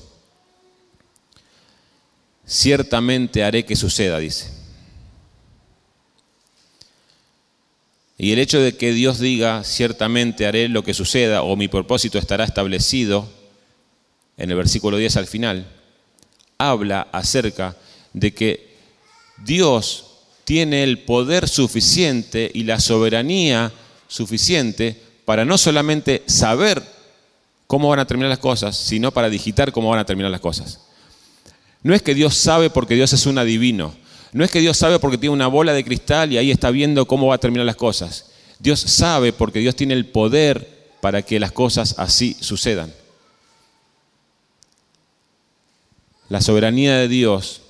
Ciertamente 2.43 3.43
haré 3.43 3.65
que 3.65 3.75
suceda, 3.75 4.17
dice. 4.17 4.61
Y 8.22 8.34
el 8.34 8.38
hecho 8.38 8.62
de 8.62 8.78
que 8.78 8.94
Dios 8.94 9.18
diga, 9.18 9.63
ciertamente 9.63 10.46
haré 10.46 10.70
lo 10.70 10.84
que 10.84 10.94
suceda, 10.94 11.42
o 11.42 11.56
mi 11.56 11.68
propósito 11.68 12.20
estará 12.20 12.44
establecido, 12.44 13.28
en 14.38 14.51
el 14.51 14.58
versículo 14.58 14.98
10 14.98 15.18
al 15.18 15.25
final, 15.25 15.66
habla 16.60 17.08
acerca 17.13 17.75
de 18.13 18.32
que 18.32 18.75
Dios 19.44 20.06
tiene 20.44 20.84
el 20.84 21.00
poder 21.00 21.50
suficiente 21.50 22.51
y 22.54 22.62
la 22.62 22.80
soberanía 22.80 23.72
suficiente 24.08 25.01
para 25.25 25.44
no 25.44 25.58
solamente 25.58 26.22
saber 26.28 26.84
cómo 27.66 27.90
van 27.90 28.01
a 28.01 28.06
terminar 28.06 28.30
las 28.30 28.38
cosas, 28.38 28.78
sino 28.78 29.12
para 29.12 29.32
digitar 29.32 29.72
cómo 29.72 29.90
van 29.90 29.98
a 29.98 30.06
terminar 30.06 30.30
las 30.30 30.42
cosas. 30.42 30.82
No 31.82 31.96
es 31.96 32.04
que 32.04 32.13
Dios 32.13 32.36
sabe 32.36 32.70
porque 32.70 32.94
Dios 32.94 33.13
es 33.13 33.25
un 33.25 33.40
adivino. 33.40 33.96
No 34.33 34.45
es 34.45 34.51
que 34.51 34.61
Dios 34.61 34.77
sabe 34.77 35.00
porque 35.00 35.17
tiene 35.17 35.33
una 35.33 35.47
bola 35.47 35.73
de 35.73 35.83
cristal 35.83 36.31
y 36.31 36.38
ahí 36.38 36.51
está 36.51 36.71
viendo 36.71 37.05
cómo 37.05 37.27
va 37.27 37.35
a 37.35 37.39
terminar 37.39 37.65
las 37.65 37.75
cosas. 37.75 38.31
Dios 38.59 38.79
sabe 38.79 39.33
porque 39.33 39.59
Dios 39.59 39.75
tiene 39.75 39.93
el 39.93 40.05
poder 40.05 40.89
para 41.01 41.21
que 41.23 41.39
las 41.39 41.51
cosas 41.51 41.95
así 41.97 42.38
sucedan. 42.39 42.93
La 46.29 46.39
soberanía 46.39 46.95
de 46.95 47.07
Dios 47.09 47.61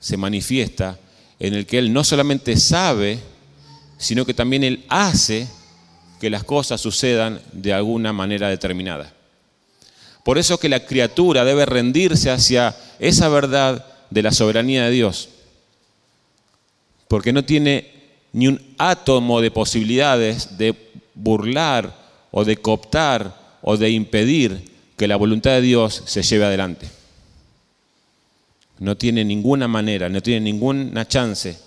se 0.00 0.16
manifiesta 0.16 0.98
en 1.38 1.54
el 1.54 1.66
que 1.66 1.78
Él 1.78 1.92
no 1.92 2.02
solamente 2.02 2.56
sabe, 2.56 3.20
sino 3.98 4.26
que 4.26 4.34
también 4.34 4.64
Él 4.64 4.84
hace 4.88 5.46
que 6.20 6.30
las 6.30 6.42
cosas 6.42 6.80
sucedan 6.80 7.40
de 7.52 7.72
alguna 7.72 8.12
manera 8.12 8.48
determinada. 8.48 9.12
Por 10.24 10.38
eso 10.38 10.58
que 10.58 10.68
la 10.68 10.84
criatura 10.84 11.44
debe 11.44 11.66
rendirse 11.66 12.30
hacia 12.30 12.76
esa 12.98 13.28
verdad 13.28 13.86
de 14.10 14.22
la 14.22 14.32
soberanía 14.32 14.84
de 14.84 14.90
Dios, 14.90 15.28
porque 17.08 17.32
no 17.32 17.44
tiene 17.44 17.92
ni 18.32 18.48
un 18.48 18.60
átomo 18.78 19.40
de 19.40 19.50
posibilidades 19.50 20.58
de 20.58 20.74
burlar 21.14 21.96
o 22.30 22.44
de 22.44 22.56
cooptar 22.56 23.58
o 23.62 23.76
de 23.76 23.90
impedir 23.90 24.70
que 24.96 25.08
la 25.08 25.16
voluntad 25.16 25.52
de 25.52 25.62
Dios 25.62 26.02
se 26.06 26.22
lleve 26.22 26.44
adelante. 26.44 26.88
No 28.78 28.96
tiene 28.96 29.24
ninguna 29.24 29.68
manera, 29.68 30.08
no 30.08 30.22
tiene 30.22 30.40
ninguna 30.40 31.06
chance 31.06 31.58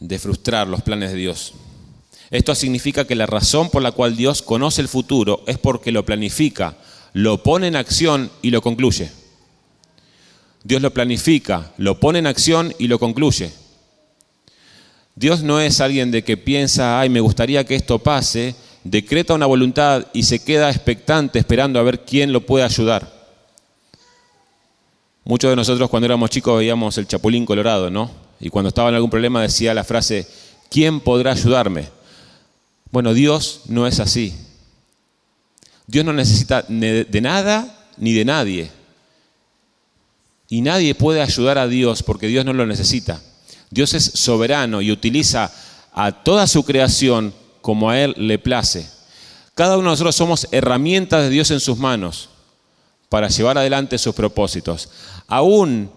de 0.00 0.18
frustrar 0.18 0.66
los 0.66 0.82
planes 0.82 1.12
de 1.12 1.16
Dios. 1.16 1.54
Esto 2.30 2.54
significa 2.54 3.04
que 3.04 3.14
la 3.14 3.26
razón 3.26 3.70
por 3.70 3.82
la 3.82 3.92
cual 3.92 4.16
Dios 4.16 4.42
conoce 4.42 4.80
el 4.80 4.88
futuro 4.88 5.44
es 5.46 5.58
porque 5.58 5.92
lo 5.92 6.04
planifica, 6.04 6.76
lo 7.12 7.42
pone 7.42 7.68
en 7.68 7.76
acción 7.76 8.30
y 8.40 8.50
lo 8.50 8.62
concluye. 8.62 9.10
Dios 10.64 10.80
lo 10.80 10.92
planifica, 10.92 11.72
lo 11.76 11.98
pone 11.98 12.20
en 12.20 12.26
acción 12.26 12.74
y 12.78 12.86
lo 12.86 12.98
concluye. 12.98 13.52
Dios 15.14 15.42
no 15.42 15.60
es 15.60 15.80
alguien 15.80 16.10
de 16.10 16.24
que 16.24 16.36
piensa, 16.36 17.00
ay, 17.00 17.08
me 17.08 17.20
gustaría 17.20 17.64
que 17.64 17.74
esto 17.74 17.98
pase, 17.98 18.54
decreta 18.84 19.34
una 19.34 19.46
voluntad 19.46 20.06
y 20.12 20.22
se 20.22 20.42
queda 20.42 20.70
expectante 20.70 21.38
esperando 21.38 21.78
a 21.78 21.82
ver 21.82 22.04
quién 22.04 22.32
lo 22.32 22.46
puede 22.46 22.64
ayudar. 22.64 23.22
Muchos 25.24 25.50
de 25.50 25.56
nosotros 25.56 25.90
cuando 25.90 26.06
éramos 26.06 26.30
chicos 26.30 26.58
veíamos 26.58 26.96
el 26.98 27.06
Chapulín 27.06 27.44
Colorado, 27.46 27.90
¿no? 27.90 28.10
Y 28.40 28.48
cuando 28.48 28.68
estaba 28.68 28.88
en 28.88 28.96
algún 28.96 29.10
problema 29.10 29.42
decía 29.42 29.74
la 29.74 29.84
frase, 29.84 30.26
¿quién 30.70 31.00
podrá 31.00 31.32
ayudarme? 31.32 31.88
Bueno, 32.90 33.14
Dios 33.14 33.62
no 33.66 33.86
es 33.86 34.00
así. 34.00 34.34
Dios 35.86 36.04
no 36.04 36.12
necesita 36.12 36.62
de 36.68 37.20
nada 37.20 37.86
ni 37.96 38.12
de 38.12 38.24
nadie. 38.24 38.70
Y 40.48 40.60
nadie 40.60 40.94
puede 40.94 41.22
ayudar 41.22 41.58
a 41.58 41.66
Dios 41.66 42.02
porque 42.02 42.26
Dios 42.26 42.44
no 42.44 42.52
lo 42.52 42.66
necesita. 42.66 43.20
Dios 43.70 43.94
es 43.94 44.04
soberano 44.04 44.82
y 44.82 44.92
utiliza 44.92 45.50
a 45.94 46.12
toda 46.12 46.46
su 46.46 46.64
creación 46.64 47.32
como 47.62 47.88
a 47.88 47.98
Él 47.98 48.14
le 48.18 48.38
place. 48.38 48.86
Cada 49.54 49.76
uno 49.76 49.84
de 49.88 49.92
nosotros 49.92 50.14
somos 50.14 50.48
herramientas 50.50 51.22
de 51.22 51.30
Dios 51.30 51.50
en 51.50 51.60
sus 51.60 51.78
manos 51.78 52.28
para 53.08 53.28
llevar 53.28 53.58
adelante 53.58 53.98
sus 53.98 54.14
propósitos. 54.14 54.90
Aún 55.26 55.90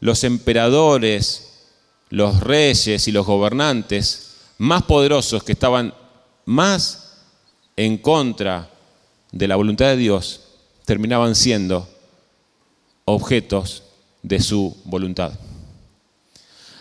los 0.00 0.24
emperadores, 0.24 1.68
los 2.10 2.40
reyes 2.40 3.06
y 3.06 3.12
los 3.12 3.26
gobernantes 3.26 4.32
más 4.58 4.82
poderosos 4.82 5.44
que 5.44 5.52
estaban 5.52 5.94
más 6.44 7.18
en 7.76 7.98
contra 7.98 8.68
de 9.32 9.48
la 9.48 9.56
voluntad 9.56 9.86
de 9.86 9.96
Dios, 9.96 10.42
terminaban 10.84 11.34
siendo 11.34 11.88
objetos 13.04 13.82
de 14.22 14.40
su 14.40 14.76
voluntad. 14.84 15.32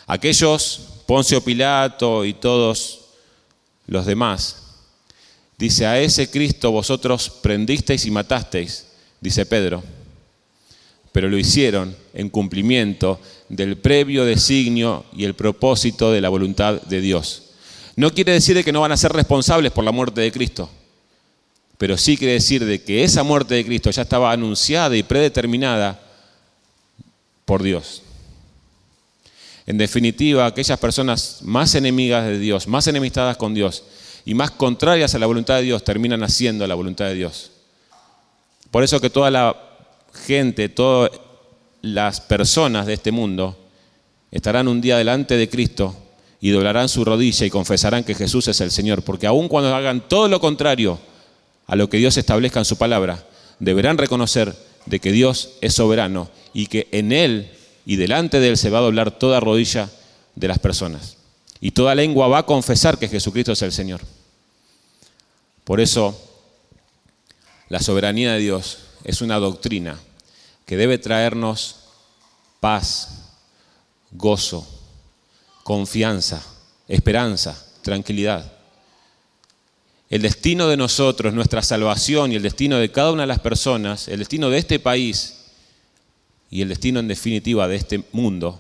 Aquellos, 0.06 0.88
Poncio 1.08 1.44
Pilato 1.44 2.26
y 2.26 2.34
todos 2.34 3.06
los 3.88 4.06
demás, 4.06 4.58
dice, 5.58 5.88
a 5.88 6.00
ese 6.00 6.30
Cristo 6.30 6.72
vosotros 6.72 7.30
prendisteis 7.42 8.06
y 8.06 8.12
matasteis, 8.12 8.86
dice 9.20 9.46
Pedro 9.46 9.82
pero 11.12 11.30
lo 11.30 11.38
hicieron 11.38 11.96
en 12.14 12.30
cumplimiento 12.30 13.20
del 13.50 13.78
previo 13.78 14.26
designio 14.26 15.06
y 15.16 15.26
el 15.26 15.34
propósito 15.34 16.12
de 16.12 16.22
la 16.22 16.30
voluntad 16.30 16.82
de 16.84 17.02
Dios. 17.02 17.44
No 17.96 18.14
quiere 18.14 18.32
decir 18.32 18.64
que 18.64 18.72
no 18.72 18.82
van 18.82 18.94
a 18.94 18.98
ser 18.98 19.12
responsables 19.12 19.72
por 19.72 19.84
la 19.84 19.92
muerte 19.92 20.22
de 20.22 20.32
Cristo, 20.32 20.70
pero 21.82 21.98
sí 21.98 22.16
quiere 22.16 22.34
decir 22.34 22.64
de 22.64 22.84
que 22.84 23.04
esa 23.04 23.24
muerte 23.24 23.56
de 23.56 23.66
Cristo 23.66 23.90
ya 23.90 24.04
estaba 24.04 24.32
anunciada 24.32 24.96
y 24.96 25.02
predeterminada 25.02 26.00
por 27.44 27.64
Dios. 27.64 28.04
En 29.66 29.80
definitiva, 29.80 30.46
aquellas 30.46 30.78
personas 30.78 31.40
más 31.42 31.74
enemigas 31.74 32.28
de 32.28 32.38
Dios, 32.38 32.68
más 32.68 32.86
enemistadas 32.86 33.36
con 33.36 33.56
Dios 33.56 33.84
y 34.26 34.36
más 34.36 34.52
contrarias 34.52 35.16
a 35.16 35.18
la 35.18 35.26
voluntad 35.26 35.56
de 35.56 35.64
Dios 35.64 35.84
terminan 35.84 36.22
haciendo 36.22 36.68
la 36.68 36.76
voluntad 36.76 37.06
de 37.06 37.16
Dios. 37.16 37.50
Por 38.70 38.84
eso 38.84 39.02
que 39.02 39.10
toda 39.10 39.32
la 39.32 39.58
gente, 40.28 40.70
todas 40.70 41.10
las 41.82 42.22
personas 42.22 42.86
de 42.86 42.94
este 42.94 43.12
mundo 43.12 43.58
estarán 44.30 44.68
un 44.68 44.82
día 44.82 45.00
delante 45.00 45.36
de 45.36 45.50
Cristo 45.50 45.96
y 46.42 46.52
doblarán 46.52 46.90
su 46.90 47.04
rodilla 47.04 47.44
y 47.44 47.50
confesarán 47.50 48.04
que 48.04 48.14
Jesús 48.14 48.48
es 48.50 48.62
el 48.62 48.70
Señor, 48.70 49.02
porque 49.02 49.26
aun 49.26 49.48
cuando 49.48 49.74
hagan 49.74 50.08
todo 50.08 50.28
lo 50.28 50.40
contrario 50.40 51.10
a 51.72 51.78
lo 51.78 51.90
que 51.90 51.96
Dios 51.96 52.18
establezca 52.18 52.60
en 52.60 52.66
su 52.66 52.78
palabra, 52.78 53.26
deberán 53.60 53.98
reconocer 53.98 54.54
de 54.88 55.00
que 55.00 55.14
Dios 55.14 55.52
es 55.62 55.74
soberano 55.74 56.30
y 56.54 56.68
que 56.68 56.90
en 56.92 57.14
Él 57.14 57.50
y 57.86 57.96
delante 57.96 58.42
de 58.42 58.50
Él 58.50 58.58
se 58.58 58.70
va 58.70 58.80
a 58.80 58.82
doblar 58.82 59.18
toda 59.18 59.40
rodilla 59.40 59.90
de 60.36 60.50
las 60.50 60.60
personas. 60.60 61.16
Y 61.62 61.72
toda 61.72 61.96
lengua 61.96 62.28
va 62.28 62.40
a 62.40 62.46
confesar 62.46 63.00
que 63.00 63.08
Jesucristo 63.08 63.54
es 63.54 63.62
el 63.62 63.72
Señor. 63.72 64.02
Por 65.64 65.80
eso, 65.80 66.22
la 67.70 67.80
soberanía 67.80 68.34
de 68.34 68.40
Dios 68.40 68.80
es 69.06 69.22
una 69.22 69.40
doctrina 69.40 69.98
que 70.66 70.76
debe 70.76 70.98
traernos 70.98 71.78
paz, 72.60 73.30
gozo, 74.12 74.68
confianza, 75.64 76.44
esperanza, 76.90 77.66
tranquilidad. 77.82 78.61
El 80.12 80.22
destino 80.24 80.68
de 80.68 80.76
nosotros, 80.76 81.34
nuestra 81.34 81.62
salvación 81.62 82.34
y 82.34 82.36
el 82.36 82.44
destino 82.44 82.76
de 82.76 82.92
cada 82.92 83.14
una 83.14 83.24
de 83.24 83.28
las 83.28 83.40
personas, 83.40 84.10
el 84.10 84.20
destino 84.20 84.50
de 84.50 84.58
este 84.58 84.78
país 84.78 85.46
y 86.50 86.62
el 86.62 86.68
destino 86.68 87.00
en 87.00 87.08
definitiva 87.08 87.66
de 87.70 87.78
este 87.78 88.04
mundo, 88.12 88.60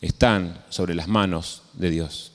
están 0.00 0.64
sobre 0.70 0.94
las 0.94 1.06
manos 1.06 1.60
de 1.74 1.90
Dios. 1.90 2.32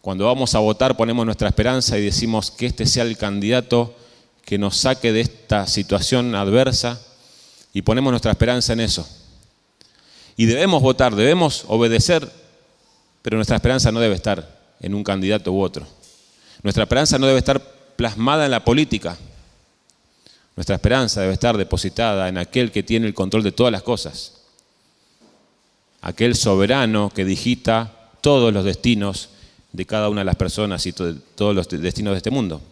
Cuando 0.00 0.24
vamos 0.26 0.56
a 0.56 0.58
votar 0.58 0.96
ponemos 0.96 1.24
nuestra 1.24 1.46
esperanza 1.46 1.96
y 1.98 2.04
decimos 2.04 2.50
que 2.50 2.66
este 2.66 2.84
sea 2.84 3.04
el 3.04 3.16
candidato 3.16 3.94
que 4.44 4.58
nos 4.58 4.76
saque 4.76 5.12
de 5.12 5.20
esta 5.20 5.68
situación 5.68 6.34
adversa 6.34 7.00
y 7.72 7.82
ponemos 7.82 8.10
nuestra 8.10 8.32
esperanza 8.32 8.72
en 8.72 8.80
eso. 8.80 9.08
Y 10.36 10.46
debemos 10.46 10.82
votar, 10.82 11.14
debemos 11.14 11.64
obedecer, 11.68 12.28
pero 13.22 13.36
nuestra 13.36 13.54
esperanza 13.54 13.92
no 13.92 14.00
debe 14.00 14.16
estar 14.16 14.74
en 14.80 14.94
un 14.94 15.04
candidato 15.04 15.52
u 15.52 15.62
otro. 15.62 15.93
Nuestra 16.64 16.84
esperanza 16.84 17.18
no 17.18 17.26
debe 17.26 17.38
estar 17.38 17.60
plasmada 17.94 18.46
en 18.46 18.50
la 18.50 18.64
política. 18.64 19.18
Nuestra 20.56 20.76
esperanza 20.76 21.20
debe 21.20 21.34
estar 21.34 21.58
depositada 21.58 22.26
en 22.26 22.38
aquel 22.38 22.72
que 22.72 22.82
tiene 22.82 23.06
el 23.06 23.12
control 23.12 23.42
de 23.42 23.52
todas 23.52 23.70
las 23.70 23.82
cosas. 23.82 24.40
Aquel 26.00 26.34
soberano 26.34 27.12
que 27.14 27.26
digita 27.26 28.10
todos 28.22 28.50
los 28.50 28.64
destinos 28.64 29.28
de 29.72 29.84
cada 29.84 30.08
una 30.08 30.22
de 30.22 30.24
las 30.24 30.36
personas 30.36 30.86
y 30.86 30.92
todos 30.92 31.54
los 31.54 31.68
destinos 31.68 32.12
de 32.12 32.16
este 32.16 32.30
mundo. 32.30 32.62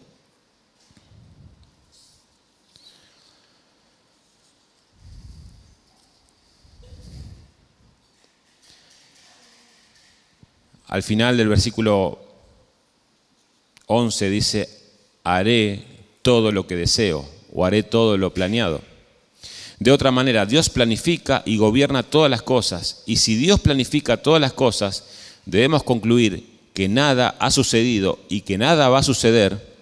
Al 10.87 11.03
final 11.03 11.37
del 11.37 11.47
versículo 11.47 12.22
11 13.87 14.29
dice, 14.29 14.69
haré 15.23 15.83
todo 16.21 16.51
lo 16.51 16.67
que 16.67 16.75
deseo 16.75 17.27
o 17.53 17.65
haré 17.65 17.83
todo 17.83 18.17
lo 18.17 18.33
planeado. 18.33 18.81
De 19.79 19.91
otra 19.91 20.11
manera, 20.11 20.45
Dios 20.45 20.69
planifica 20.69 21.43
y 21.45 21.57
gobierna 21.57 22.03
todas 22.03 22.29
las 22.29 22.41
cosas. 22.41 23.03
Y 23.05 23.17
si 23.17 23.35
Dios 23.35 23.59
planifica 23.59 24.17
todas 24.17 24.39
las 24.39 24.53
cosas, 24.53 25.03
debemos 25.45 25.83
concluir 25.83 26.47
que 26.73 26.87
nada 26.87 27.35
ha 27.39 27.51
sucedido 27.51 28.19
y 28.29 28.41
que 28.41 28.57
nada 28.57 28.89
va 28.89 28.99
a 28.99 29.03
suceder 29.03 29.73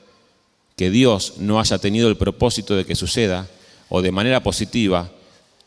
que 0.76 0.90
Dios 0.90 1.34
no 1.38 1.60
haya 1.60 1.78
tenido 1.78 2.10
el 2.10 2.18
propósito 2.18 2.76
de 2.76 2.86
que 2.86 2.96
suceda, 2.96 3.48
o 3.90 4.02
de 4.02 4.12
manera 4.12 4.42
positiva, 4.42 5.12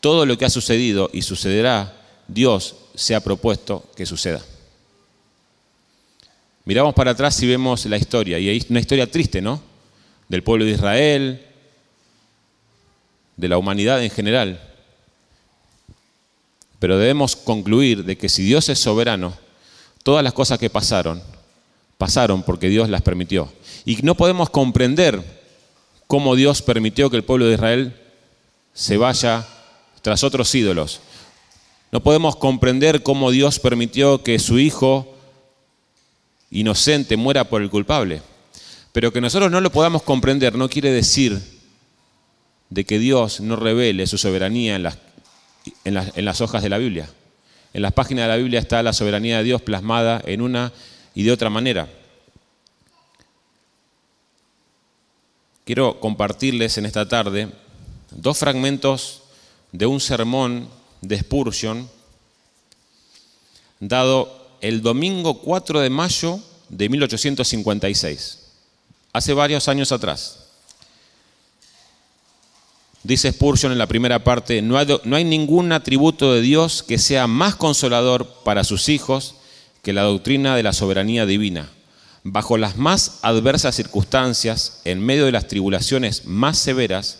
todo 0.01 0.25
lo 0.25 0.37
que 0.37 0.45
ha 0.45 0.49
sucedido 0.49 1.09
y 1.13 1.21
sucederá, 1.21 1.95
Dios 2.27 2.75
se 2.95 3.15
ha 3.15 3.21
propuesto 3.21 3.85
que 3.95 4.05
suceda. 4.05 4.43
Miramos 6.65 6.95
para 6.95 7.11
atrás 7.11 7.41
y 7.43 7.47
vemos 7.47 7.85
la 7.85 7.97
historia, 7.97 8.39
y 8.39 8.49
es 8.49 8.69
una 8.71 8.79
historia 8.79 9.09
triste, 9.09 9.39
¿no? 9.39 9.61
Del 10.27 10.41
pueblo 10.41 10.65
de 10.65 10.71
Israel, 10.71 11.45
de 13.37 13.47
la 13.47 13.59
humanidad 13.59 14.03
en 14.03 14.09
general. 14.09 14.59
Pero 16.79 16.97
debemos 16.97 17.35
concluir 17.35 18.03
de 18.03 18.17
que 18.17 18.29
si 18.29 18.43
Dios 18.43 18.67
es 18.69 18.79
soberano, 18.79 19.37
todas 20.01 20.23
las 20.23 20.33
cosas 20.33 20.57
que 20.57 20.71
pasaron, 20.71 21.21
pasaron 21.99 22.41
porque 22.41 22.69
Dios 22.69 22.89
las 22.89 23.03
permitió. 23.03 23.51
Y 23.85 23.97
no 23.97 24.15
podemos 24.15 24.49
comprender 24.49 25.23
cómo 26.07 26.35
Dios 26.35 26.63
permitió 26.63 27.11
que 27.11 27.17
el 27.17 27.23
pueblo 27.23 27.45
de 27.45 27.53
Israel 27.53 27.95
se 28.73 28.97
vaya 28.97 29.47
tras 30.01 30.23
otros 30.23 30.53
ídolos. 30.55 30.99
No 31.91 32.01
podemos 32.01 32.35
comprender 32.35 33.03
cómo 33.03 33.29
Dios 33.29 33.59
permitió 33.59 34.23
que 34.23 34.39
su 34.39 34.57
hijo 34.57 35.14
inocente 36.55 37.17
muera 37.17 37.43
por 37.43 37.61
el 37.61 37.69
culpable. 37.69 38.21
Pero 38.93 39.11
que 39.11 39.21
nosotros 39.21 39.51
no 39.51 39.59
lo 39.59 39.71
podamos 39.71 40.03
comprender 40.03 40.55
no 40.55 40.69
quiere 40.69 40.91
decir 40.91 41.41
de 42.69 42.85
que 42.85 42.97
Dios 42.97 43.41
no 43.41 43.57
revele 43.57 44.07
su 44.07 44.17
soberanía 44.17 44.75
en 44.75 44.83
las, 44.83 44.97
en 45.83 46.25
las, 46.25 46.41
hojas 46.41 46.63
de 46.63 46.69
la 46.69 46.77
Biblia. 46.77 47.09
En 47.73 47.81
las 47.81 47.91
páginas 47.91 48.23
de 48.23 48.29
la 48.29 48.37
Biblia 48.37 48.59
está 48.59 48.81
la 48.83 48.93
soberanía 48.93 49.39
de 49.39 49.43
Dios 49.43 49.61
plasmada 49.61 50.21
en 50.25 50.41
una 50.41 50.71
y 51.13 51.23
de 51.23 51.31
otra 51.33 51.49
manera. 51.49 51.89
Quiero 55.65 55.99
compartirles 55.99 56.77
en 56.77 56.85
esta 56.85 57.07
tarde 57.07 57.49
dos 58.11 58.37
fragmentos 58.37 59.23
de 59.73 59.87
un 59.87 59.99
sermón 59.99 60.69
de 61.01 61.19
Spurgeon 61.19 61.89
dado 63.79 64.44
el 64.61 64.81
domingo 64.81 65.39
4 65.41 65.81
de 65.81 65.89
mayo 65.89 66.39
de 66.69 66.89
1856, 66.89 68.39
hace 69.13 69.33
varios 69.33 69.67
años 69.67 69.91
atrás. 69.91 70.39
Dice 73.03 73.31
Spurgeon 73.31 73.71
en 73.71 73.77
la 73.77 73.87
primera 73.87 74.23
parte, 74.23 74.63
no 74.63 74.77
hay, 74.77 74.87
no 75.03 75.15
hay, 75.15 75.23
ningún 75.23 75.71
atributo 75.71 76.33
de 76.33 76.41
Dios 76.41 76.81
que 76.81 76.97
sea 76.97 77.27
más 77.27 77.55
consolador 77.55 78.27
para 78.43 78.63
sus 78.63 78.89
hijos 78.89 79.35
que 79.83 79.93
la 79.93 80.01
doctrina 80.01 80.55
de 80.55 80.63
la 80.63 80.73
soberanía 80.73 81.27
divina. 81.27 81.69
Bajo 82.23 82.57
las 82.57 82.77
más 82.77 83.19
adversas 83.21 83.75
circunstancias, 83.75 84.81
en 84.85 84.99
medio 84.99 85.25
de 85.25 85.31
las 85.31 85.47
tribulaciones 85.47 86.25
más 86.25 86.57
severas, 86.57 87.19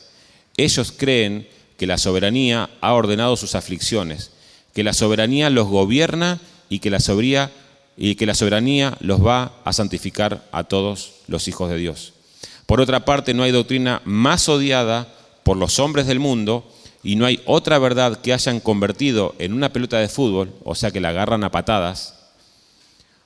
ellos 0.58 0.91
creen 0.91 1.48
que 1.78 1.86
la 1.86 2.00
soberanía 2.00 2.71
ha 2.82 2.93
ordenado 2.93 3.36
sus 3.38 3.54
aflicciones, 3.54 4.32
que 4.74 4.84
la 4.84 4.93
soberanía 4.93 5.52
los 5.52 5.67
gobierna 5.67 6.41
y 6.69 6.80
que 6.80 6.89
la 6.89 6.99
soberanía, 6.99 7.51
y 7.97 8.15
que 8.15 8.25
la 8.25 8.36
soberanía 8.36 8.97
los 8.99 9.25
va 9.25 9.54
a 9.63 9.73
santificar 9.73 10.47
a 10.51 10.65
todos 10.65 11.13
los 11.28 11.47
hijos 11.47 11.69
de 11.69 11.78
Dios. 11.78 12.13
Por 12.65 12.82
otra 12.82 13.06
parte, 13.06 13.34
no 13.34 13.43
hay 13.43 13.51
doctrina 13.51 14.01
más 14.06 14.49
odiada 14.49 15.08
por 15.43 15.58
los 15.58 15.80
hombres 15.80 16.08
del 16.08 16.19
mundo 16.19 16.69
y 17.04 17.15
no 17.15 17.25
hay 17.25 17.39
otra 17.45 17.78
verdad 17.78 18.19
que 18.19 18.34
hayan 18.34 18.60
convertido 18.60 19.36
en 19.38 19.54
una 19.54 19.71
pelota 19.71 19.99
de 19.99 20.10
fútbol, 20.10 20.51
o 20.63 20.73
sea 20.73 20.89
que 20.89 20.99
la 20.99 21.10
agarran 21.10 21.43
a 21.43 21.51
patadas, 21.51 22.15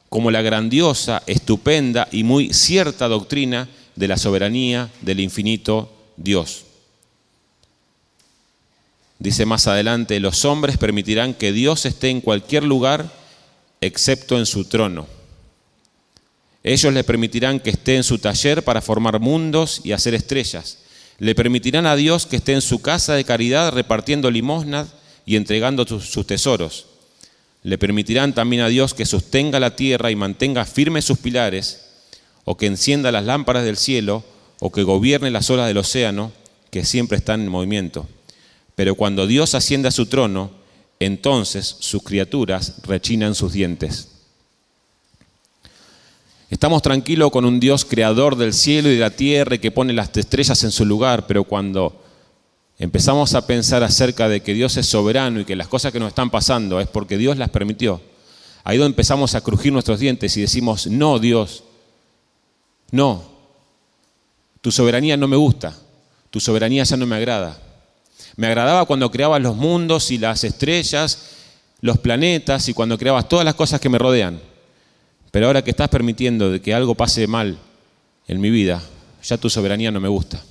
como 0.10 0.32
la 0.32 0.41
grandiosa, 0.41 1.23
estupenda 1.28 2.10
y 2.12 2.23
muy 2.23 2.54
cierta 2.54 3.08
doctrina 3.08 3.69
de 3.95 4.08
la 4.08 4.17
soberanía 4.17 4.89
del 5.02 5.21
infinito 5.21 5.91
Dios. 6.17 6.65
Dice 9.17 9.45
más 9.45 9.67
adelante, 9.67 10.19
los 10.19 10.45
hombres 10.45 10.78
permitirán 10.78 11.34
que 11.34 11.52
Dios 11.52 11.86
esté 11.86 12.10
en 12.10 12.21
cualquier 12.21 12.63
lugar 12.63 13.12
excepto 13.82 14.38
en 14.38 14.46
su 14.46 14.65
trono. 14.65 15.08
Ellos 16.63 16.94
le 16.94 17.04
permitirán 17.04 17.60
que 17.60 17.70
esté 17.70 17.96
en 17.96 18.04
su 18.04 18.20
taller 18.20 18.63
para 18.63 18.82
formar 18.82 19.20
mundos 19.20 19.82
y 19.84 19.94
hacer 19.94 20.13
estrellas. 20.13 20.80
Le 21.18 21.36
permitirán 21.36 21.86
a 21.86 21.96
Dios 21.96 22.26
que 22.26 22.38
esté 22.38 22.54
en 22.54 22.62
su 22.62 22.82
casa 22.82 23.13
de 23.13 23.24
caridad 23.24 23.72
repartiendo 23.72 24.30
limosnas 24.30 24.89
y 25.26 25.36
entregando 25.36 25.86
sus 25.86 26.28
tesoros. 26.28 26.88
Le 27.63 27.78
permitirán 27.78 28.34
también 28.34 28.62
a 28.62 28.70
Dios 28.70 28.94
que 28.94 29.06
sostenga 29.06 29.60
la 29.60 29.76
tierra 29.76 30.12
y 30.12 30.15
mantenga 30.15 30.65
firmes 30.65 31.06
sus 31.06 31.20
pilares, 31.20 31.86
o 32.46 32.56
que 32.58 32.68
encienda 32.68 33.12
las 33.12 33.26
lámparas 33.26 33.65
del 33.65 33.78
cielo, 33.78 34.24
o 34.60 34.72
que 34.72 34.84
gobierne 34.84 35.30
las 35.30 35.50
olas 35.50 35.68
del 35.68 35.78
océano, 35.78 36.32
que 36.72 36.86
siempre 36.86 37.18
están 37.18 37.42
en 37.42 37.50
movimiento. 37.50 38.08
Pero 38.76 38.96
cuando 38.96 39.28
Dios 39.28 39.56
ascienda 39.56 39.89
a 39.89 39.94
su 39.94 40.06
trono, 40.06 40.52
entonces 41.00 41.78
sus 41.80 42.04
criaturas 42.04 42.76
rechinan 42.84 43.34
sus 43.34 43.54
dientes. 43.54 44.10
Estamos 46.50 46.82
tranquilos 46.82 47.32
con 47.32 47.46
un 47.46 47.60
Dios 47.60 47.86
creador 47.86 48.36
del 48.36 48.54
cielo 48.54 48.90
y 48.90 48.96
de 48.96 49.00
la 49.00 49.12
tierra 49.12 49.56
y 49.56 49.60
que 49.60 49.72
pone 49.72 49.94
las 49.94 50.16
estrellas 50.18 50.64
en 50.64 50.72
su 50.72 50.84
lugar, 50.84 51.28
pero 51.28 51.44
cuando 51.44 52.04
empezamos 52.80 53.36
a 53.36 53.46
pensar 53.46 53.84
acerca 53.84 54.28
de 54.28 54.42
que 54.42 54.54
Dios 54.54 54.76
es 54.78 54.88
soberano 54.88 55.40
y 55.40 55.46
que 55.46 55.56
las 55.56 55.68
cosas 55.68 55.94
que 55.94 56.00
nos 56.00 56.10
están 56.10 56.32
pasando 56.32 56.80
es 56.80 56.88
porque 56.88 57.18
Dios 57.18 57.38
las 57.38 57.50
permitió, 57.50 58.02
ahí 58.64 58.78
donde 58.78 58.94
empezamos 58.94 59.36
a 59.36 59.42
crujir 59.42 59.72
nuestros 59.72 60.00
dientes 60.00 60.36
y 60.38 60.42
decimos, 60.42 60.88
no 60.88 61.20
Dios, 61.20 61.64
no, 62.92 63.24
tu 64.62 64.72
soberanía 64.72 65.18
no 65.18 65.28
me 65.28 65.38
gusta, 65.38 65.78
tu 66.32 66.40
soberanía 66.40 66.84
ya 66.84 66.98
no 66.98 67.06
me 67.06 67.16
agrada. 67.16 67.68
Me 68.39 68.47
agradaba 68.47 68.86
cuando 68.86 69.12
creabas 69.12 69.41
los 69.41 69.58
mundos 69.58 70.12
y 70.12 70.17
las 70.17 70.45
estrellas, 70.45 71.32
los 71.82 71.97
planetas 71.97 72.69
y 72.69 72.73
cuando 72.73 72.97
creabas 72.97 73.28
todas 73.28 73.43
las 73.43 73.54
cosas 73.54 73.82
que 73.82 73.89
me 73.89 73.97
rodean. 73.97 74.39
Pero 75.30 75.47
ahora 75.47 75.62
que 75.62 75.71
estás 75.71 75.89
permitiendo 75.89 76.62
que 76.62 76.73
algo 76.73 76.95
pase 76.95 77.28
mal 77.28 77.60
en 78.30 78.39
mi 78.39 78.49
vida, 78.49 78.82
ya 79.21 79.38
tu 79.38 79.49
soberanía 79.49 79.91
no 79.91 79.99
me 79.99 80.08
gusta. 80.08 80.41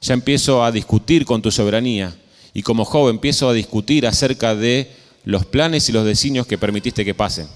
Ya 0.00 0.14
empiezo 0.14 0.64
a 0.64 0.72
discutir 0.72 1.24
con 1.24 1.40
tu 1.40 1.52
soberanía 1.52 2.12
y 2.54 2.62
como 2.64 2.84
joven 2.84 3.14
empiezo 3.14 3.48
a 3.48 3.52
discutir 3.52 4.04
acerca 4.04 4.56
de 4.56 4.90
los 5.22 5.46
planes 5.46 5.88
y 5.88 5.92
los 5.92 6.04
designios 6.04 6.48
que 6.48 6.58
permitiste 6.58 7.04
que 7.04 7.14
pasen. 7.14 7.46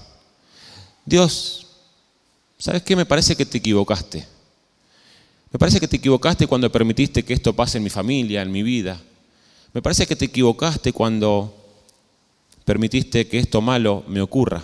Dios, 1.03 1.67
¿sabes 2.57 2.83
qué? 2.83 2.95
Me 2.95 3.05
parece 3.05 3.35
que 3.35 3.45
te 3.45 3.57
equivocaste. 3.57 4.25
Me 5.51 5.59
parece 5.59 5.81
que 5.81 5.89
te 5.89 5.97
equivocaste 5.97 6.47
cuando 6.47 6.71
permitiste 6.71 7.25
que 7.25 7.33
esto 7.33 7.51
pase 7.51 7.79
en 7.79 7.83
mi 7.83 7.89
familia, 7.89 8.41
en 8.41 8.51
mi 8.53 8.63
vida. 8.63 8.97
Me 9.73 9.81
parece 9.81 10.07
que 10.07 10.15
te 10.15 10.25
equivocaste 10.25 10.93
cuando 10.93 11.53
permitiste 12.65 13.27
que 13.27 13.39
esto 13.39 13.61
malo 13.61 14.03
me 14.07 14.21
ocurra. 14.21 14.63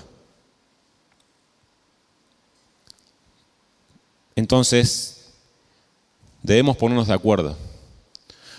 Entonces, 4.35 5.31
debemos 6.41 6.77
ponernos 6.77 7.07
de 7.07 7.13
acuerdo. 7.13 7.57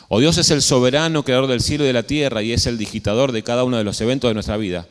O 0.08 0.20
Dios 0.20 0.38
es 0.38 0.50
el 0.50 0.62
soberano 0.62 1.24
creador 1.24 1.46
del 1.46 1.60
cielo 1.60 1.84
y 1.84 1.88
de 1.88 1.92
la 1.92 2.04
tierra 2.04 2.42
y 2.42 2.52
es 2.52 2.66
el 2.66 2.78
digitador 2.78 3.32
de 3.32 3.42
cada 3.42 3.64
uno 3.64 3.76
de 3.76 3.84
los 3.84 4.00
eventos 4.00 4.30
de 4.30 4.34
nuestra 4.34 4.56
vida. 4.56 4.86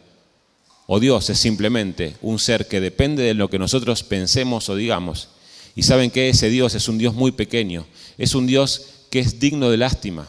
O 0.88 1.00
Dios 1.00 1.30
es 1.30 1.40
simplemente 1.40 2.16
un 2.22 2.40
ser 2.40 2.68
que 2.68 2.82
depende 2.82 3.24
de 3.24 3.34
lo 3.34 3.50
que 3.50 3.60
nosotros 3.60 4.04
pensemos 4.04 4.68
o 4.70 4.76
digamos. 4.76 5.30
Y 5.76 5.84
saben 5.84 6.12
que 6.12 6.30
ese 6.30 6.50
Dios 6.50 6.76
es 6.76 6.88
un 6.88 6.98
Dios 6.98 7.14
muy 7.14 7.32
pequeño, 7.32 7.86
es 8.18 8.36
un 8.36 8.46
Dios 8.46 8.88
que 9.10 9.20
es 9.20 9.40
digno 9.40 9.70
de 9.70 9.78
lástima. 9.78 10.28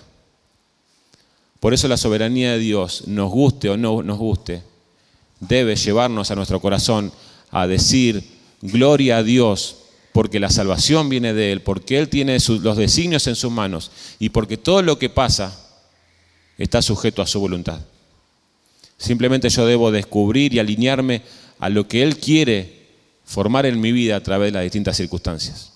Por 1.65 1.73
eso 1.73 1.89
la 1.89 1.97
soberanía 1.97 2.53
de 2.53 2.59
Dios, 2.59 3.05
nos 3.07 3.31
guste 3.31 3.71
o 3.71 3.79
no 3.79 4.03
nos 4.03 4.19
guste, 4.19 4.63
debe 5.41 5.77
llevarnos 5.77 6.31
a 6.31 6.35
nuestro 6.35 6.61
corazón 6.61 7.11
a 7.51 7.67
decir, 7.67 8.23
gloria 8.61 9.17
a 9.17 9.23
Dios, 9.23 9.77
porque 10.13 10.41
la 10.41 10.51
salvación 10.51 11.09
viene 11.09 11.33
de 11.33 11.53
Él, 11.53 11.63
porque 11.63 11.97
Él 11.97 12.11
tiene 12.11 12.37
los 12.61 12.77
designios 12.77 13.27
en 13.29 13.35
sus 13.35 13.51
manos 13.51 13.93
y 14.19 14.29
porque 14.29 14.59
todo 14.59 14.83
lo 14.83 14.99
que 14.99 15.09
pasa 15.09 15.59
está 16.59 16.83
sujeto 16.83 17.23
a 17.23 17.27
su 17.27 17.41
voluntad. 17.41 17.81
Simplemente 18.99 19.49
yo 19.49 19.65
debo 19.65 19.91
descubrir 19.91 20.53
y 20.53 20.59
alinearme 20.59 21.23
a 21.59 21.71
lo 21.71 21.89
que 21.89 22.03
Él 22.03 22.19
quiere 22.19 22.89
formar 23.25 23.65
en 23.65 23.81
mi 23.81 23.91
vida 23.91 24.17
a 24.17 24.23
través 24.23 24.49
de 24.49 24.59
las 24.59 24.65
distintas 24.65 24.99
circunstancias. 24.99 25.73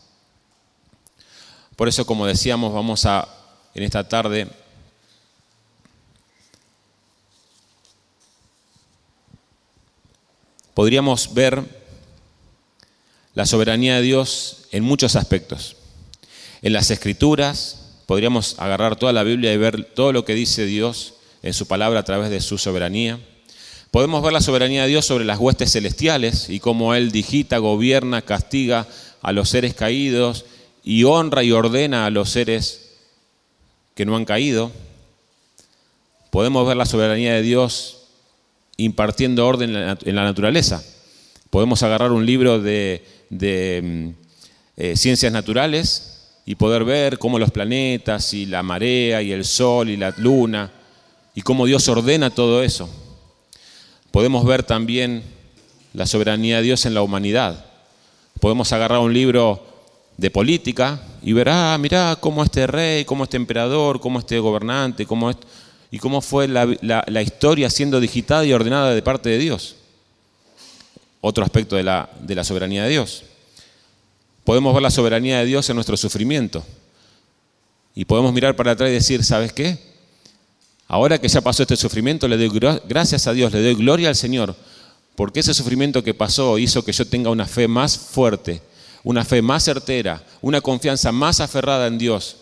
Por 1.76 1.88
eso, 1.88 2.04
como 2.04 2.26
decíamos, 2.26 2.74
vamos 2.74 3.06
a, 3.06 3.26
en 3.74 3.84
esta 3.84 4.06
tarde, 4.06 4.48
podríamos 10.78 11.34
ver 11.34 11.64
la 13.34 13.46
soberanía 13.46 13.96
de 13.96 14.02
Dios 14.02 14.68
en 14.70 14.84
muchos 14.84 15.16
aspectos. 15.16 15.74
En 16.62 16.72
las 16.72 16.92
escrituras, 16.92 17.96
podríamos 18.06 18.54
agarrar 18.60 18.94
toda 18.94 19.12
la 19.12 19.24
Biblia 19.24 19.52
y 19.52 19.56
ver 19.56 19.82
todo 19.82 20.12
lo 20.12 20.24
que 20.24 20.36
dice 20.36 20.66
Dios 20.66 21.14
en 21.42 21.52
su 21.52 21.66
palabra 21.66 21.98
a 21.98 22.04
través 22.04 22.30
de 22.30 22.40
su 22.40 22.58
soberanía. 22.58 23.18
Podemos 23.90 24.22
ver 24.22 24.32
la 24.32 24.40
soberanía 24.40 24.82
de 24.82 24.90
Dios 24.90 25.04
sobre 25.04 25.24
las 25.24 25.40
huestes 25.40 25.72
celestiales 25.72 26.48
y 26.48 26.60
cómo 26.60 26.94
Él 26.94 27.10
digita, 27.10 27.58
gobierna, 27.58 28.22
castiga 28.22 28.86
a 29.20 29.32
los 29.32 29.48
seres 29.48 29.74
caídos 29.74 30.44
y 30.84 31.02
honra 31.02 31.42
y 31.42 31.50
ordena 31.50 32.06
a 32.06 32.10
los 32.10 32.30
seres 32.30 32.92
que 33.96 34.06
no 34.06 34.14
han 34.14 34.24
caído. 34.24 34.70
Podemos 36.30 36.64
ver 36.68 36.76
la 36.76 36.86
soberanía 36.86 37.34
de 37.34 37.42
Dios 37.42 37.97
impartiendo 38.78 39.46
orden 39.46 39.74
en 39.76 40.16
la 40.16 40.24
naturaleza. 40.24 40.82
Podemos 41.50 41.82
agarrar 41.82 42.12
un 42.12 42.24
libro 42.24 42.60
de, 42.60 43.02
mm, 43.30 44.08
eh, 44.76 44.96
ciencias 44.96 45.32
naturales 45.32 46.30
y 46.46 46.54
poder 46.54 46.84
ver 46.84 47.18
cómo 47.18 47.38
los 47.38 47.50
planetas 47.50 48.32
y 48.32 48.46
la 48.46 48.62
marea 48.62 49.20
y 49.20 49.32
el 49.32 49.44
sol 49.44 49.90
y 49.90 49.96
la 49.96 50.14
luna 50.16 50.70
y 51.34 51.42
cómo 51.42 51.66
Dios 51.66 51.88
ordena 51.88 52.30
todo 52.30 52.62
eso. 52.62 52.88
Podemos 54.10 54.46
ver 54.46 54.62
también 54.62 55.22
la 55.92 56.06
soberanía 56.06 56.58
de 56.58 56.62
Dios 56.62 56.86
en 56.86 56.94
la 56.94 57.02
humanidad. 57.02 57.66
Podemos 58.40 58.72
agarrar 58.72 59.00
un 59.00 59.12
libro 59.12 59.66
de 60.16 60.30
política 60.30 61.00
y 61.22 61.32
ver, 61.32 61.48
ah, 61.48 61.76
mirá 61.78 62.16
cómo 62.20 62.44
este 62.44 62.66
rey, 62.66 63.04
cómo 63.04 63.24
este 63.24 63.36
emperador, 63.36 64.00
cómo 64.00 64.20
este 64.20 64.38
gobernante, 64.38 65.06
cómo 65.06 65.30
y 65.90 65.98
cómo 65.98 66.20
fue 66.20 66.48
la, 66.48 67.22
historia 67.22 67.70
siendo 67.70 68.00
digitada 68.00 68.44
y 68.44 68.52
ordenada 68.52 68.94
de 68.94 69.02
parte 69.02 69.28
de 69.28 69.38
Dios. 69.38 69.76
Otro 71.20 71.44
aspecto 71.44 71.76
de 71.76 71.82
la, 71.82 72.10
de 72.20 72.34
la 72.34 72.44
soberanía 72.44 72.84
de 72.84 72.90
Dios. 72.90 73.24
Podemos 74.44 74.72
ver 74.72 74.82
la 74.82 74.90
soberanía 74.90 75.38
de 75.38 75.46
Dios 75.46 75.68
en 75.68 75.76
nuestro 75.76 75.96
sufrimiento. 75.96 76.64
Y 77.94 78.04
podemos 78.04 78.32
mirar 78.32 78.54
para 78.54 78.72
atrás 78.72 78.90
y 78.90 78.94
decir, 78.94 79.24
¿sabes 79.24 79.52
qué? 79.52 79.78
Ahora 80.86 81.18
que 81.18 81.28
ya 81.28 81.42
pasó 81.42 81.62
este 81.62 81.76
sufrimiento, 81.76 82.26
le 82.26 82.38
doy 82.38 82.50
gracias 82.88 83.26
a 83.26 83.34
Dios, 83.34 83.52
le 83.52 83.62
doy 83.62 83.74
gloria 83.74 84.08
al 84.08 84.16
Señor, 84.16 84.56
porque 85.16 85.40
ese 85.40 85.52
sufrimiento 85.52 86.02
que 86.02 86.14
pasó 86.14 86.58
hizo 86.58 86.82
que 86.82 86.92
yo 86.92 87.06
tenga 87.06 87.28
una 87.28 87.44
fe 87.44 87.68
más 87.68 87.98
fuerte, 87.98 88.62
una 89.04 89.22
fe 89.22 89.42
más 89.42 89.64
certera, 89.64 90.24
una 90.40 90.62
confianza 90.62 91.12
más 91.12 91.40
aferrada 91.40 91.88
en 91.88 91.98
Dios, 91.98 92.37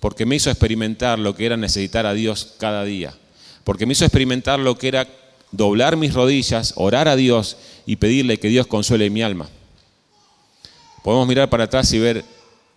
porque 0.00 0.26
me 0.26 0.36
hizo 0.36 0.50
experimentar 0.50 1.18
lo 1.18 1.34
que 1.34 1.46
era 1.46 1.56
necesitar 1.56 2.06
a 2.06 2.14
Dios 2.14 2.54
cada 2.58 2.84
día, 2.84 3.14
porque 3.64 3.86
me 3.86 3.92
hizo 3.92 4.04
experimentar 4.04 4.58
lo 4.58 4.76
que 4.76 4.88
era 4.88 5.06
doblar 5.52 5.96
mis 5.96 6.14
rodillas, 6.14 6.72
orar 6.76 7.06
a 7.08 7.16
Dios 7.16 7.56
y 7.86 7.96
pedirle 7.96 8.38
que 8.38 8.48
Dios 8.48 8.66
consuele 8.66 9.10
mi 9.10 9.22
alma. 9.22 9.48
Podemos 11.02 11.28
mirar 11.28 11.50
para 11.50 11.64
atrás 11.64 11.92
y 11.92 11.98
ver 11.98 12.24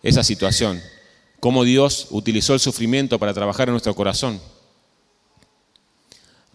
esa 0.01 0.23
situación 0.23 0.81
cómo 1.39 1.63
Dios 1.63 2.07
utilizó 2.11 2.53
el 2.53 2.59
sufrimiento 2.59 3.19
para 3.19 3.33
trabajar 3.33 3.67
en 3.67 3.73
nuestro 3.73 3.93
corazón. 3.95 4.39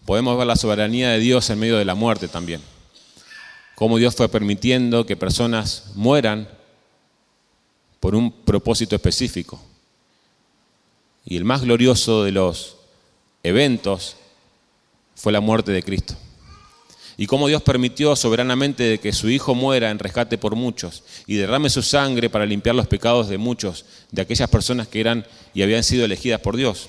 Podemos 0.05 0.35
ver 0.37 0.47
la 0.47 0.55
soberanía 0.55 1.11
de 1.11 1.19
Dios 1.19 1.49
en 1.51 1.59
medio 1.59 1.77
de 1.77 1.85
la 1.85 1.93
muerte 1.93 2.27
también. 2.27 2.61
Cómo 3.75 3.97
Dios 3.97 4.15
fue 4.15 4.29
permitiendo 4.29 5.05
que 5.05 5.15
personas 5.15 5.91
mueran 5.93 6.49
por 7.99 8.15
un 8.15 8.31
propósito 8.31 8.95
específico. 8.95 9.61
Y 11.25 11.37
el 11.37 11.45
más 11.45 11.61
glorioso 11.61 12.23
de 12.23 12.31
los 12.31 12.77
eventos 13.43 14.15
fue 15.15 15.31
la 15.31 15.41
muerte 15.41 15.71
de 15.71 15.83
Cristo 15.83 16.15
y 17.21 17.27
cómo 17.27 17.49
Dios 17.49 17.61
permitió 17.61 18.15
soberanamente 18.15 18.97
que 18.99 19.11
su 19.11 19.29
Hijo 19.29 19.53
muera 19.53 19.91
en 19.91 19.99
rescate 19.99 20.37
por 20.37 20.55
muchos 20.55 21.03
y 21.27 21.35
derrame 21.35 21.69
su 21.69 21.81
sangre 21.81 22.29
para 22.29 22.45
limpiar 22.45 22.77
los 22.77 22.87
pecados 22.87 23.27
de 23.27 23.37
muchos, 23.37 23.83
de 24.09 24.21
aquellas 24.21 24.49
personas 24.49 24.87
que 24.87 25.01
eran 25.01 25.27
y 25.53 25.61
habían 25.61 25.83
sido 25.83 26.05
elegidas 26.05 26.39
por 26.39 26.55
Dios. 26.55 26.87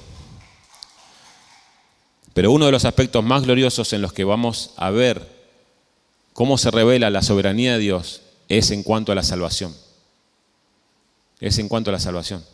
Pero 2.32 2.52
uno 2.52 2.66
de 2.66 2.70
los 2.70 2.84
aspectos 2.84 3.24
más 3.24 3.42
gloriosos 3.42 3.92
en 3.92 4.02
los 4.02 4.12
que 4.12 4.22
vamos 4.22 4.70
a 4.76 4.90
ver 4.90 5.26
cómo 6.32 6.58
se 6.58 6.70
revela 6.70 7.10
la 7.10 7.22
soberanía 7.22 7.72
de 7.72 7.80
Dios 7.80 8.22
es 8.48 8.70
en 8.70 8.84
cuanto 8.84 9.10
a 9.10 9.16
la 9.16 9.24
salvación. 9.24 9.74
Es 11.40 11.58
en 11.58 11.66
cuanto 11.66 11.90
a 11.90 11.94
la 11.94 11.98
salvación. 11.98 12.44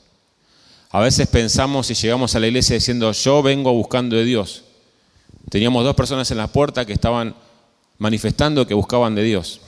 A 0.91 1.01
veces 1.01 1.27
pensamos 1.29 1.91
y 1.91 1.95
llegamos 1.95 2.35
a 2.35 2.41
la 2.41 2.47
iglesia 2.47 2.75
diciendo, 2.75 3.11
yo 3.13 3.43
vengo 3.43 3.73
buscando 3.73 4.17
de 4.17 4.25
Dios. 4.25 4.65
Teníamos 5.51 5.85
dos 5.85 5.95
personas 5.95 6.31
en 6.31 6.39
la 6.39 6.47
puerta 6.47 6.85
que 6.85 6.93
estaban 6.93 7.35
manifestando 7.99 8.67
que 8.67 8.75
buscaban 8.75 9.15
de 9.15 9.23
Dios. 9.23 9.61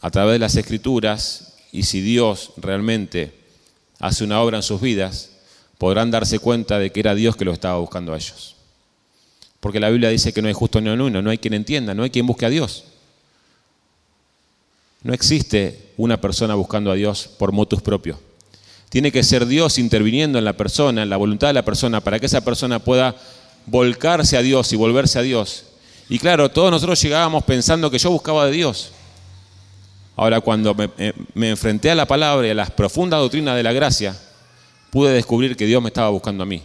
A 0.00 0.10
través 0.10 0.32
de 0.32 0.38
las 0.38 0.56
escrituras, 0.56 1.54
y 1.72 1.82
si 1.84 2.00
Dios 2.00 2.52
realmente 2.56 3.34
hace 3.98 4.24
una 4.24 4.40
obra 4.40 4.56
en 4.58 4.62
sus 4.62 4.80
vidas, 4.80 5.30
podrán 5.78 6.10
darse 6.10 6.38
cuenta 6.38 6.78
de 6.78 6.90
que 6.90 7.00
era 7.00 7.14
Dios 7.14 7.36
que 7.36 7.44
lo 7.44 7.52
estaba 7.52 7.78
buscando 7.78 8.12
a 8.12 8.16
ellos. 8.16 8.56
Porque 9.60 9.80
la 9.80 9.90
Biblia 9.90 10.08
dice 10.08 10.32
que 10.32 10.40
no 10.40 10.48
hay 10.48 10.54
justo 10.54 10.80
ni 10.80 10.88
uno, 10.88 11.22
no 11.22 11.30
hay 11.30 11.38
quien 11.38 11.54
entienda, 11.54 11.94
no 11.94 12.02
hay 12.02 12.10
quien 12.10 12.26
busque 12.26 12.46
a 12.46 12.50
Dios. 12.50 12.84
No 15.02 15.14
existe 15.14 15.92
una 15.96 16.20
persona 16.20 16.54
buscando 16.54 16.90
a 16.90 16.94
Dios 16.94 17.30
por 17.38 17.52
motus 17.52 17.80
propio. 17.80 18.18
Tiene 18.90 19.12
que 19.12 19.22
ser 19.22 19.46
Dios 19.46 19.78
interviniendo 19.78 20.38
en 20.38 20.44
la 20.44 20.54
persona, 20.54 21.02
en 21.02 21.10
la 21.10 21.16
voluntad 21.16 21.48
de 21.48 21.54
la 21.54 21.64
persona, 21.64 22.00
para 22.00 22.18
que 22.18 22.26
esa 22.26 22.42
persona 22.42 22.80
pueda 22.80 23.16
volcarse 23.66 24.36
a 24.36 24.42
Dios 24.42 24.72
y 24.72 24.76
volverse 24.76 25.18
a 25.18 25.22
Dios. 25.22 25.64
Y 26.08 26.18
claro, 26.18 26.50
todos 26.50 26.70
nosotros 26.70 27.00
llegábamos 27.00 27.44
pensando 27.44 27.90
que 27.90 27.98
yo 27.98 28.10
buscaba 28.10 28.46
de 28.46 28.52
Dios. 28.52 28.90
Ahora, 30.16 30.40
cuando 30.40 30.74
me, 30.74 31.50
enfrenté 31.50 31.90
a 31.90 31.94
la 31.94 32.04
palabra 32.04 32.46
y 32.46 32.50
a 32.50 32.54
las 32.54 32.70
profundas 32.70 33.20
doctrinas 33.20 33.56
de 33.56 33.62
la 33.62 33.72
gracia, 33.72 34.14
pude 34.90 35.12
descubrir 35.12 35.56
que 35.56 35.66
Dios 35.66 35.80
me 35.80 35.88
estaba 35.88 36.10
buscando 36.10 36.42
a 36.42 36.46
mí. 36.46 36.62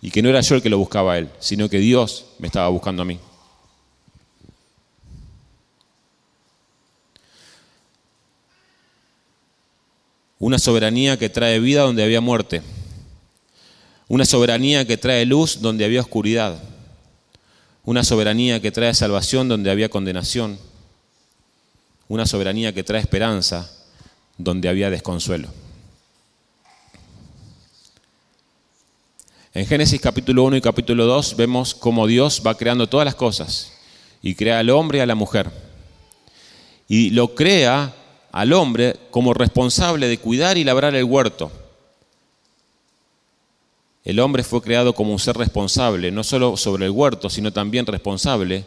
Y 0.00 0.10
que 0.10 0.22
no 0.22 0.28
era 0.30 0.40
yo 0.40 0.54
el 0.54 0.62
que 0.62 0.70
lo 0.70 0.78
buscaba 0.78 1.12
a 1.12 1.18
Él, 1.18 1.28
sino 1.38 1.68
que 1.68 1.78
Dios 1.78 2.26
me 2.38 2.46
estaba 2.46 2.68
buscando 2.68 3.02
a 3.02 3.04
mí. 3.04 3.20
Una 10.38 10.58
soberanía 10.58 11.18
que 11.18 11.28
trae 11.28 11.58
vida 11.58 11.82
donde 11.82 12.04
había 12.04 12.20
muerte. 12.20 12.62
Una 14.06 14.24
soberanía 14.24 14.86
que 14.86 14.96
trae 14.96 15.26
luz 15.26 15.60
donde 15.60 15.84
había 15.84 16.00
oscuridad. 16.00 16.62
Una 17.84 18.04
soberanía 18.04 18.60
que 18.60 18.70
trae 18.70 18.94
salvación 18.94 19.48
donde 19.48 19.70
había 19.70 19.88
condenación. 19.88 20.58
Una 22.06 22.24
soberanía 22.26 22.72
que 22.72 22.84
trae 22.84 23.00
esperanza 23.00 23.70
donde 24.36 24.68
había 24.68 24.90
desconsuelo. 24.90 25.48
En 29.54 29.66
Génesis 29.66 30.00
capítulo 30.00 30.44
1 30.44 30.56
y 30.56 30.60
capítulo 30.60 31.06
2 31.06 31.36
vemos 31.36 31.74
cómo 31.74 32.06
Dios 32.06 32.42
va 32.46 32.56
creando 32.56 32.88
todas 32.88 33.04
las 33.04 33.16
cosas 33.16 33.72
y 34.22 34.36
crea 34.36 34.60
al 34.60 34.70
hombre 34.70 34.98
y 34.98 35.00
a 35.00 35.06
la 35.06 35.16
mujer. 35.16 35.50
Y 36.86 37.10
lo 37.10 37.34
crea 37.34 37.92
al 38.32 38.52
hombre 38.52 38.96
como 39.10 39.34
responsable 39.34 40.08
de 40.08 40.18
cuidar 40.18 40.58
y 40.58 40.64
labrar 40.64 40.94
el 40.94 41.04
huerto. 41.04 41.50
El 44.04 44.20
hombre 44.20 44.42
fue 44.42 44.62
creado 44.62 44.94
como 44.94 45.12
un 45.12 45.18
ser 45.18 45.36
responsable, 45.36 46.10
no 46.10 46.24
solo 46.24 46.56
sobre 46.56 46.86
el 46.86 46.90
huerto, 46.90 47.28
sino 47.28 47.52
también 47.52 47.84
responsable 47.86 48.64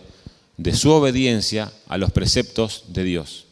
de 0.58 0.76
su 0.76 0.91
obediencia 0.91 1.71
a 1.88 1.97
los 1.97 2.12
preceptos 2.12 2.84
de 2.89 3.04
Dios. 3.04 3.45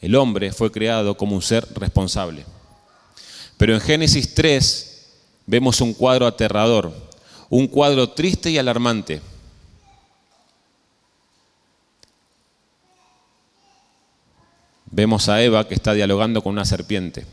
El 0.00 0.14
hombre 0.14 0.52
fue 0.52 0.70
creado 0.70 1.16
como 1.16 1.34
un 1.34 1.42
ser 1.42 1.66
responsable. 1.74 2.44
Pero 3.56 3.74
en 3.74 3.80
Génesis 3.80 4.34
3 4.34 5.08
vemos 5.46 5.80
un 5.80 5.92
cuadro 5.92 6.26
aterrador, 6.26 6.92
un 7.48 7.66
cuadro 7.66 8.10
triste 8.10 8.50
y 8.50 8.58
alarmante. 8.58 9.20
Vemos 14.90 15.28
a 15.28 15.42
Eva 15.42 15.68
que 15.68 15.74
está 15.74 15.94
dialogando 15.94 16.42
con 16.42 16.52
una 16.52 16.64
serpiente. 16.64 17.24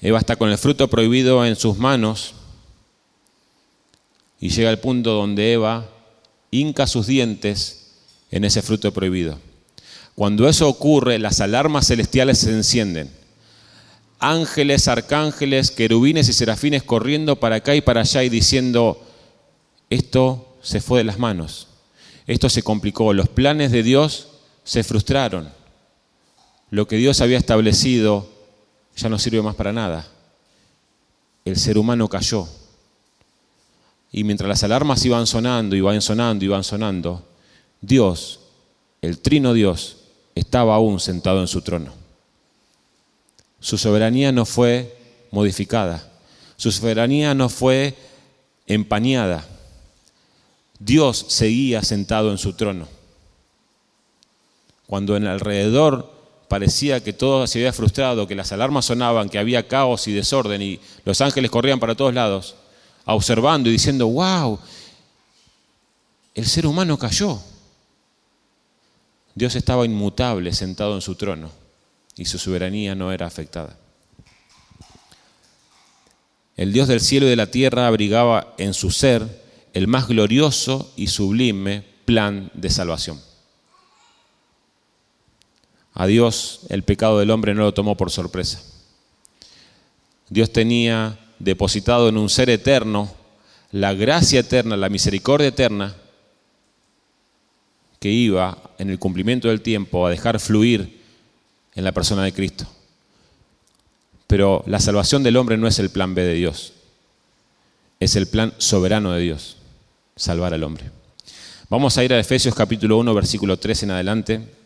Eva 0.00 0.18
está 0.18 0.36
con 0.36 0.50
el 0.50 0.58
fruto 0.58 0.88
prohibido 0.88 1.44
en 1.44 1.56
sus 1.56 1.78
manos 1.78 2.34
y 4.40 4.50
llega 4.50 4.70
al 4.70 4.78
punto 4.78 5.12
donde 5.12 5.52
Eva 5.52 5.88
hinca 6.50 6.86
sus 6.86 7.06
dientes 7.06 7.92
en 8.30 8.44
ese 8.44 8.62
fruto 8.62 8.92
prohibido. 8.92 9.38
Cuando 10.14 10.48
eso 10.48 10.68
ocurre, 10.68 11.18
las 11.18 11.40
alarmas 11.40 11.86
celestiales 11.86 12.38
se 12.38 12.50
encienden. 12.50 13.10
Ángeles, 14.18 14.88
arcángeles, 14.88 15.70
querubines 15.70 16.28
y 16.28 16.32
serafines 16.32 16.82
corriendo 16.82 17.36
para 17.36 17.56
acá 17.56 17.76
y 17.76 17.80
para 17.80 18.00
allá 18.00 18.24
y 18.24 18.28
diciendo, 18.28 19.00
esto 19.90 20.56
se 20.60 20.80
fue 20.80 20.98
de 20.98 21.04
las 21.04 21.20
manos, 21.20 21.68
esto 22.26 22.48
se 22.50 22.64
complicó, 22.64 23.12
los 23.12 23.28
planes 23.28 23.70
de 23.70 23.84
Dios 23.84 24.28
se 24.68 24.84
frustraron, 24.84 25.48
lo 26.68 26.86
que 26.86 26.96
Dios 26.96 27.22
había 27.22 27.38
establecido 27.38 28.28
ya 28.94 29.08
no 29.08 29.18
sirve 29.18 29.40
más 29.40 29.54
para 29.54 29.72
nada. 29.72 30.06
El 31.46 31.56
ser 31.56 31.78
humano 31.78 32.06
cayó. 32.08 32.46
Y 34.12 34.24
mientras 34.24 34.46
las 34.46 34.62
alarmas 34.64 35.02
iban 35.06 35.26
sonando, 35.26 35.74
iban 35.74 36.02
sonando, 36.02 36.44
iban 36.44 36.64
sonando, 36.64 37.26
Dios, 37.80 38.40
el 39.00 39.20
trino 39.20 39.54
Dios, 39.54 40.00
estaba 40.34 40.74
aún 40.74 41.00
sentado 41.00 41.40
en 41.40 41.48
su 41.48 41.62
trono. 41.62 41.94
Su 43.60 43.78
soberanía 43.78 44.32
no 44.32 44.44
fue 44.44 44.98
modificada, 45.30 46.12
su 46.58 46.70
soberanía 46.72 47.32
no 47.32 47.48
fue 47.48 47.96
empañada. 48.66 49.46
Dios 50.78 51.24
seguía 51.28 51.82
sentado 51.82 52.30
en 52.30 52.36
su 52.36 52.52
trono. 52.52 52.97
Cuando 54.88 55.18
en 55.18 55.26
alrededor 55.26 56.10
parecía 56.48 57.04
que 57.04 57.12
todo 57.12 57.46
se 57.46 57.58
había 57.58 57.74
frustrado, 57.74 58.26
que 58.26 58.34
las 58.34 58.52
alarmas 58.52 58.86
sonaban, 58.86 59.28
que 59.28 59.38
había 59.38 59.68
caos 59.68 60.08
y 60.08 60.12
desorden 60.12 60.62
y 60.62 60.80
los 61.04 61.20
ángeles 61.20 61.50
corrían 61.50 61.78
para 61.78 61.94
todos 61.94 62.14
lados, 62.14 62.56
observando 63.04 63.68
y 63.68 63.72
diciendo, 63.72 64.08
wow, 64.08 64.58
el 66.34 66.46
ser 66.46 66.66
humano 66.66 66.98
cayó. 66.98 67.38
Dios 69.34 69.54
estaba 69.56 69.84
inmutable 69.84 70.54
sentado 70.54 70.94
en 70.94 71.02
su 71.02 71.16
trono 71.16 71.50
y 72.16 72.24
su 72.24 72.38
soberanía 72.38 72.94
no 72.94 73.12
era 73.12 73.26
afectada. 73.26 73.76
El 76.56 76.72
Dios 76.72 76.88
del 76.88 77.02
cielo 77.02 77.26
y 77.26 77.30
de 77.30 77.36
la 77.36 77.50
tierra 77.50 77.86
abrigaba 77.86 78.54
en 78.56 78.72
su 78.72 78.90
ser 78.90 79.44
el 79.74 79.86
más 79.86 80.08
glorioso 80.08 80.90
y 80.96 81.08
sublime 81.08 81.84
plan 82.06 82.50
de 82.54 82.70
salvación. 82.70 83.27
A 85.98 86.06
Dios 86.06 86.60
el 86.68 86.84
pecado 86.84 87.18
del 87.18 87.32
hombre 87.32 87.54
no 87.54 87.62
lo 87.62 87.74
tomó 87.74 87.96
por 87.96 88.12
sorpresa. 88.12 88.62
Dios 90.28 90.52
tenía 90.52 91.18
depositado 91.40 92.08
en 92.08 92.16
un 92.16 92.30
ser 92.30 92.50
eterno 92.50 93.12
la 93.72 93.94
gracia 93.94 94.38
eterna, 94.38 94.76
la 94.76 94.90
misericordia 94.90 95.48
eterna, 95.48 95.96
que 97.98 98.10
iba 98.10 98.56
en 98.78 98.90
el 98.90 99.00
cumplimiento 99.00 99.48
del 99.48 99.60
tiempo 99.60 100.06
a 100.06 100.10
dejar 100.10 100.38
fluir 100.38 101.02
en 101.74 101.82
la 101.82 101.90
persona 101.90 102.22
de 102.22 102.32
Cristo. 102.32 102.64
Pero 104.28 104.62
la 104.68 104.78
salvación 104.78 105.24
del 105.24 105.36
hombre 105.36 105.56
no 105.56 105.66
es 105.66 105.80
el 105.80 105.90
plan 105.90 106.14
B 106.14 106.22
de 106.22 106.34
Dios, 106.34 106.74
es 107.98 108.14
el 108.14 108.28
plan 108.28 108.54
soberano 108.58 109.10
de 109.14 109.22
Dios, 109.22 109.56
salvar 110.14 110.54
al 110.54 110.62
hombre. 110.62 110.92
Vamos 111.68 111.98
a 111.98 112.04
ir 112.04 112.12
a 112.12 112.20
Efesios 112.20 112.54
capítulo 112.54 112.98
1, 112.98 113.12
versículo 113.14 113.58
3 113.58 113.82
en 113.82 113.90
adelante. 113.90 114.58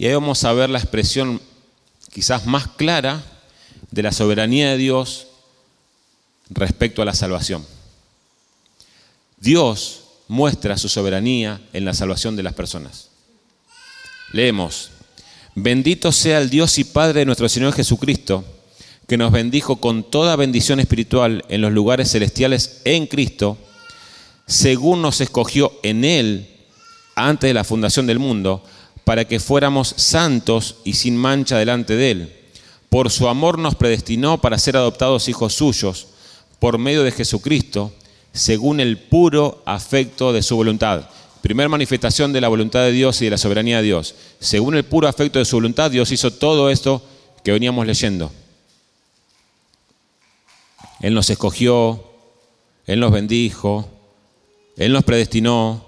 Y 0.00 0.06
ahí 0.06 0.14
vamos 0.14 0.44
a 0.44 0.54
ver 0.54 0.70
la 0.70 0.78
expresión 0.78 1.42
quizás 2.10 2.46
más 2.46 2.68
clara 2.68 3.22
de 3.90 4.02
la 4.02 4.12
soberanía 4.12 4.70
de 4.70 4.78
Dios 4.78 5.26
respecto 6.48 7.02
a 7.02 7.04
la 7.04 7.12
salvación. 7.12 7.66
Dios 9.36 10.04
muestra 10.26 10.78
su 10.78 10.88
soberanía 10.88 11.60
en 11.74 11.84
la 11.84 11.92
salvación 11.92 12.34
de 12.34 12.42
las 12.42 12.54
personas. 12.54 13.10
Leemos, 14.32 14.88
bendito 15.54 16.12
sea 16.12 16.38
el 16.38 16.48
Dios 16.48 16.78
y 16.78 16.84
Padre 16.84 17.20
de 17.20 17.26
nuestro 17.26 17.50
Señor 17.50 17.74
Jesucristo, 17.74 18.42
que 19.06 19.18
nos 19.18 19.30
bendijo 19.30 19.82
con 19.82 20.02
toda 20.02 20.34
bendición 20.34 20.80
espiritual 20.80 21.44
en 21.50 21.60
los 21.60 21.72
lugares 21.72 22.10
celestiales 22.10 22.80
en 22.86 23.06
Cristo, 23.06 23.58
según 24.46 25.02
nos 25.02 25.20
escogió 25.20 25.78
en 25.82 26.06
Él 26.06 26.48
antes 27.16 27.50
de 27.50 27.54
la 27.54 27.64
fundación 27.64 28.06
del 28.06 28.18
mundo, 28.18 28.64
para 29.10 29.24
que 29.24 29.40
fuéramos 29.40 29.92
santos 29.96 30.76
y 30.84 30.92
sin 30.92 31.16
mancha 31.16 31.58
delante 31.58 31.96
de 31.96 32.10
Él. 32.12 32.32
Por 32.88 33.10
su 33.10 33.26
amor 33.26 33.58
nos 33.58 33.74
predestinó 33.74 34.40
para 34.40 34.56
ser 34.56 34.76
adoptados 34.76 35.28
hijos 35.28 35.52
suyos, 35.52 36.06
por 36.60 36.78
medio 36.78 37.02
de 37.02 37.10
Jesucristo, 37.10 37.92
según 38.32 38.78
el 38.78 38.98
puro 38.98 39.64
afecto 39.66 40.32
de 40.32 40.44
su 40.44 40.54
voluntad. 40.54 41.10
Primer 41.42 41.68
manifestación 41.68 42.32
de 42.32 42.40
la 42.40 42.46
voluntad 42.46 42.82
de 42.82 42.92
Dios 42.92 43.20
y 43.20 43.24
de 43.24 43.32
la 43.32 43.38
soberanía 43.38 43.78
de 43.78 43.82
Dios. 43.82 44.14
Según 44.38 44.76
el 44.76 44.84
puro 44.84 45.08
afecto 45.08 45.40
de 45.40 45.44
su 45.44 45.56
voluntad, 45.56 45.90
Dios 45.90 46.12
hizo 46.12 46.30
todo 46.30 46.70
esto 46.70 47.02
que 47.42 47.50
veníamos 47.50 47.88
leyendo. 47.88 48.30
Él 51.00 51.14
nos 51.14 51.28
escogió, 51.30 52.04
Él 52.86 53.00
nos 53.00 53.10
bendijo, 53.10 53.88
Él 54.76 54.92
nos 54.92 55.02
predestinó 55.02 55.84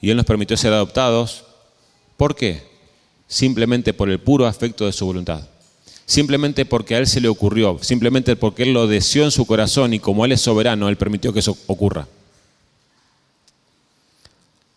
y 0.00 0.10
Él 0.10 0.16
nos 0.16 0.26
permitió 0.26 0.56
ser 0.56 0.72
adoptados 0.72 1.46
¿Por 2.22 2.36
qué? 2.36 2.62
Simplemente 3.26 3.92
por 3.92 4.08
el 4.08 4.20
puro 4.20 4.46
afecto 4.46 4.86
de 4.86 4.92
su 4.92 5.04
voluntad. 5.04 5.42
Simplemente 6.06 6.64
porque 6.64 6.94
a 6.94 6.98
Él 6.98 7.08
se 7.08 7.20
le 7.20 7.26
ocurrió, 7.26 7.80
simplemente 7.82 8.36
porque 8.36 8.62
Él 8.62 8.72
lo 8.72 8.86
deseó 8.86 9.24
en 9.24 9.32
su 9.32 9.44
corazón 9.44 9.92
y 9.92 9.98
como 9.98 10.24
Él 10.24 10.30
es 10.30 10.40
soberano, 10.40 10.88
Él 10.88 10.96
permitió 10.96 11.32
que 11.32 11.40
eso 11.40 11.58
ocurra. 11.66 12.06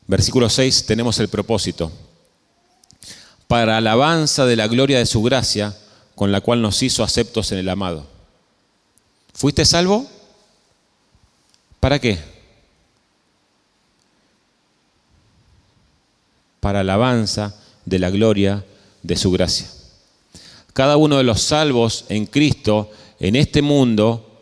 Versículo 0.08 0.50
6 0.50 0.88
tenemos 0.88 1.20
el 1.20 1.28
propósito. 1.28 1.92
Para 3.48 3.78
alabanza 3.78 4.48
de 4.48 4.56
la 4.56 4.66
gloria 4.66 4.98
de 4.98 5.06
su 5.06 5.22
gracia, 5.22 5.78
con 6.16 6.32
la 6.32 6.42
cual 6.42 6.64
nos 6.64 6.82
hizo 6.82 7.04
aceptos 7.04 7.52
en 7.52 7.60
el 7.60 7.70
amado. 7.70 8.08
¿Fuiste 9.36 9.66
salvo? 9.66 10.10
¿Para 11.80 12.00
qué? 12.00 12.18
Para 16.66 16.80
alabanza 16.80 17.54
de 17.86 18.00
la 18.00 18.10
gloria 18.10 18.66
de 19.04 19.16
su 19.18 19.30
gracia. 19.30 19.68
Cada 20.74 20.98
uno 20.98 21.18
de 21.18 21.24
los 21.24 21.40
salvos 21.44 22.06
en 22.10 22.26
Cristo, 22.26 22.90
en 23.20 23.36
este 23.36 23.62
mundo, 23.62 24.42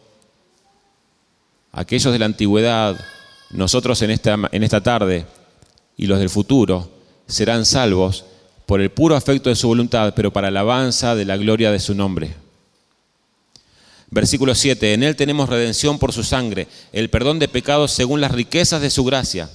aquellos 1.74 2.14
de 2.14 2.20
la 2.20 2.28
antigüedad, 2.28 2.98
nosotros 3.52 4.02
en 4.04 4.12
esta, 4.12 4.40
en 4.54 4.64
esta 4.64 4.82
tarde 4.82 5.26
y 5.98 6.08
los 6.08 6.18
del 6.18 6.30
futuro, 6.30 6.90
serán 7.28 7.66
salvos 7.66 8.24
por 8.66 8.80
el 8.80 8.90
puro 8.90 9.18
afecto 9.18 9.50
de 9.50 9.58
su 9.58 9.68
voluntad, 9.68 10.14
pero 10.16 10.32
para 10.32 10.48
alabanza 10.48 11.16
de 11.16 11.26
la 11.26 11.36
gloria 11.36 11.74
de 11.74 11.80
su 11.82 11.94
nombre. 11.94 12.34
Versículo 14.12 14.56
7, 14.56 14.94
en 14.94 15.04
Él 15.04 15.18
tenemos 15.18 15.50
redención 15.50 16.00
por 16.00 16.14
su 16.14 16.24
sangre, 16.24 16.70
el 16.94 17.10
perdón 17.10 17.40
de 17.40 17.50
pecados 17.50 17.92
según 17.92 18.22
las 18.22 18.32
riquezas 18.32 18.80
de 18.80 18.92
su 18.92 19.04
gracia 19.04 19.50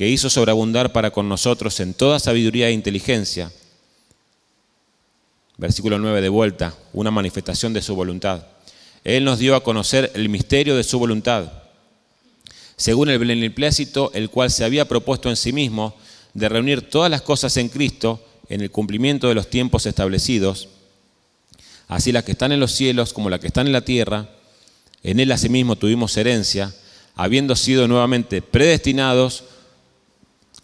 que 0.00 0.08
hizo 0.08 0.30
sobreabundar 0.30 0.92
para 0.92 1.10
con 1.10 1.28
nosotros 1.28 1.78
en 1.78 1.92
toda 1.92 2.18
sabiduría 2.18 2.68
e 2.68 2.72
inteligencia. 2.72 3.52
Versículo 5.58 5.98
9 5.98 6.22
de 6.22 6.30
vuelta, 6.30 6.74
una 6.94 7.10
manifestación 7.10 7.74
de 7.74 7.82
su 7.82 7.94
voluntad. 7.94 8.46
Él 9.04 9.26
nos 9.26 9.38
dio 9.38 9.54
a 9.54 9.62
conocer 9.62 10.10
el 10.14 10.30
misterio 10.30 10.74
de 10.74 10.84
su 10.84 10.98
voluntad, 10.98 11.52
según 12.78 13.10
el 13.10 13.18
beneplácito, 13.18 14.10
el 14.14 14.30
cual 14.30 14.50
se 14.50 14.64
había 14.64 14.88
propuesto 14.88 15.28
en 15.28 15.36
sí 15.36 15.52
mismo 15.52 15.94
de 16.32 16.48
reunir 16.48 16.88
todas 16.88 17.10
las 17.10 17.20
cosas 17.20 17.54
en 17.58 17.68
Cristo 17.68 18.24
en 18.48 18.62
el 18.62 18.70
cumplimiento 18.70 19.28
de 19.28 19.34
los 19.34 19.50
tiempos 19.50 19.84
establecidos, 19.84 20.70
así 21.88 22.10
las 22.10 22.24
que 22.24 22.32
están 22.32 22.52
en 22.52 22.60
los 22.60 22.72
cielos 22.72 23.12
como 23.12 23.28
las 23.28 23.40
que 23.40 23.48
están 23.48 23.66
en 23.66 23.74
la 23.74 23.84
tierra, 23.84 24.30
en 25.02 25.20
Él 25.20 25.30
asimismo 25.30 25.76
tuvimos 25.76 26.16
herencia, 26.16 26.74
habiendo 27.16 27.54
sido 27.54 27.86
nuevamente 27.86 28.40
predestinados 28.40 29.44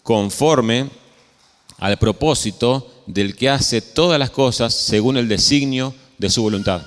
conforme 0.06 0.88
al 1.78 1.98
propósito 1.98 2.88
del 3.06 3.34
que 3.34 3.50
hace 3.50 3.82
todas 3.82 4.20
las 4.20 4.30
cosas 4.30 4.72
según 4.72 5.16
el 5.16 5.26
designio 5.26 5.96
de 6.16 6.30
su 6.30 6.42
voluntad. 6.42 6.82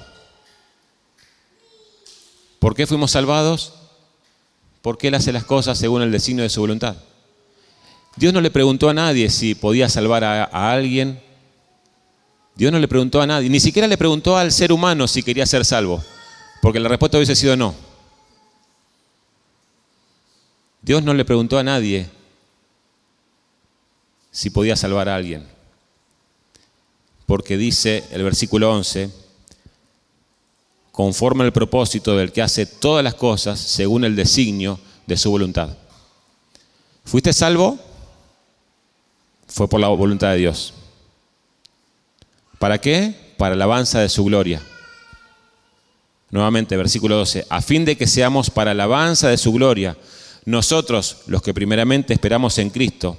¿Por 2.60 2.76
qué 2.76 2.88
fuimos 2.88 3.12
salvados? 3.12 3.74
Porque 4.82 5.10
Él 5.10 5.16
hace 5.16 5.34
las 5.34 5.44
cosas 5.44 5.78
según 5.78 6.02
el 6.02 6.14
designio 6.14 6.44
de 6.44 6.50
su 6.50 6.62
voluntad. 6.62 6.96
Dios 8.16 8.34
no 8.34 8.40
le 8.40 8.52
preguntó 8.52 8.88
a 8.88 8.94
nadie 8.94 9.30
si 9.30 9.54
podía 9.54 9.90
salvar 9.90 10.24
a, 10.24 10.46
a, 10.46 10.72
alguien. 10.72 11.22
Dios 12.56 12.72
no 12.72 12.80
le 12.80 12.88
preguntó 12.88 13.22
a 13.22 13.28
nadie, 13.28 13.50
ni 13.50 13.60
siquiera 13.60 13.90
le 13.90 13.98
preguntó 13.98 14.38
al 14.38 14.54
ser 14.54 14.72
humano 14.72 15.10
si 15.10 15.24
quería 15.24 15.46
ser 15.46 15.66
salvo, 15.66 16.02
porque 16.62 16.80
la 16.80 16.88
respuesta 16.88 17.18
hubiese 17.18 17.36
sido 17.36 17.58
no. 17.58 17.76
Dios 20.82 21.04
no 21.04 21.14
le 21.14 21.26
preguntó 21.26 21.58
a 21.58 21.64
nadie 21.64 22.10
si 24.40 24.52
podía 24.52 24.78
salvar 24.78 25.10
a 25.10 25.18
alguien. 25.18 25.46
Porque 27.26 27.58
dice 27.58 28.06
el 28.12 28.24
versículo 28.24 28.72
11, 28.72 29.12
conforme 30.94 31.44
al 31.44 31.52
propósito 31.52 32.16
del 32.16 32.32
que 32.32 32.42
hace 32.42 32.66
todas 32.66 33.04
las 33.04 33.16
cosas 33.16 33.60
según 33.60 34.06
el 34.06 34.16
designio 34.16 34.80
de 35.08 35.18
su 35.18 35.30
voluntad. 35.30 35.76
¿Fuiste 37.04 37.34
salvo? 37.34 37.78
Fue 39.50 39.68
por 39.68 39.82
la 39.82 39.90
voluntad 39.90 40.32
de 40.32 40.38
Dios. 40.38 40.74
¿Para 42.60 42.80
qué? 42.80 43.34
Para 43.36 43.56
alabanza 43.56 44.00
de 44.00 44.08
su 44.08 44.24
gloria. 44.24 44.62
Nuevamente, 46.32 46.78
versículo 46.78 47.18
12, 47.18 47.46
a 47.50 47.62
fin 47.62 47.84
de 47.84 47.98
que 47.98 48.08
seamos 48.08 48.50
para 48.50 48.72
alabanza 48.72 49.28
de 49.28 49.38
su 49.38 49.52
gloria, 49.52 49.98
nosotros 50.46 51.24
los 51.28 51.42
que 51.42 51.54
primeramente 51.54 52.14
esperamos 52.14 52.58
en 52.58 52.70
Cristo, 52.70 53.18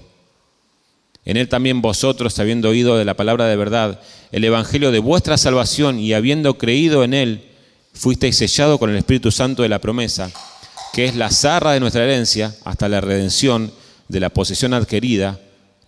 en 1.24 1.36
Él 1.36 1.48
también 1.48 1.82
vosotros, 1.82 2.38
habiendo 2.38 2.70
oído 2.70 2.96
de 2.96 3.04
la 3.04 3.14
palabra 3.14 3.46
de 3.46 3.56
verdad, 3.56 4.00
el 4.32 4.44
Evangelio 4.44 4.90
de 4.90 5.00
vuestra 5.00 5.36
salvación 5.36 5.98
y 5.98 6.12
habiendo 6.12 6.56
creído 6.56 7.04
en 7.04 7.14
Él, 7.14 7.50
fuisteis 7.92 8.36
sellado 8.36 8.78
con 8.78 8.90
el 8.90 8.96
Espíritu 8.96 9.30
Santo 9.30 9.62
de 9.62 9.68
la 9.68 9.80
promesa, 9.80 10.30
que 10.92 11.04
es 11.04 11.16
la 11.16 11.30
zarra 11.30 11.72
de 11.72 11.80
nuestra 11.80 12.04
herencia 12.04 12.54
hasta 12.64 12.88
la 12.88 13.00
redención 13.00 13.72
de 14.08 14.20
la 14.20 14.30
posesión 14.30 14.72
adquirida, 14.74 15.38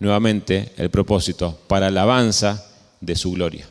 nuevamente 0.01 0.73
el 0.77 0.91
propósito, 0.91 1.59
para 1.67 1.87
alabanza 1.87 2.67
de 3.01 3.17
su 3.17 3.33
gloria. 3.33 3.69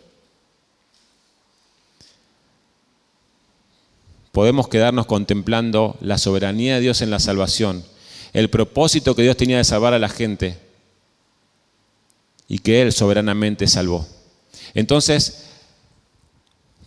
Podemos 4.31 4.69
quedarnos 4.69 5.05
contemplando 5.05 5.97
la 6.01 6.17
soberanía 6.17 6.75
de 6.75 6.81
Dios 6.81 7.01
en 7.01 7.11
la 7.11 7.19
salvación, 7.19 7.83
el 8.33 8.49
propósito 8.49 9.13
que 9.13 9.23
Dios 9.23 9.35
tenía 9.35 9.57
de 9.57 9.65
salvar 9.65 9.93
a 9.93 9.99
la 9.99 10.07
gente 10.07 10.57
y 12.51 12.59
que 12.59 12.81
Él 12.81 12.91
soberanamente 12.91 13.65
salvó. 13.65 14.05
Entonces, 14.73 15.45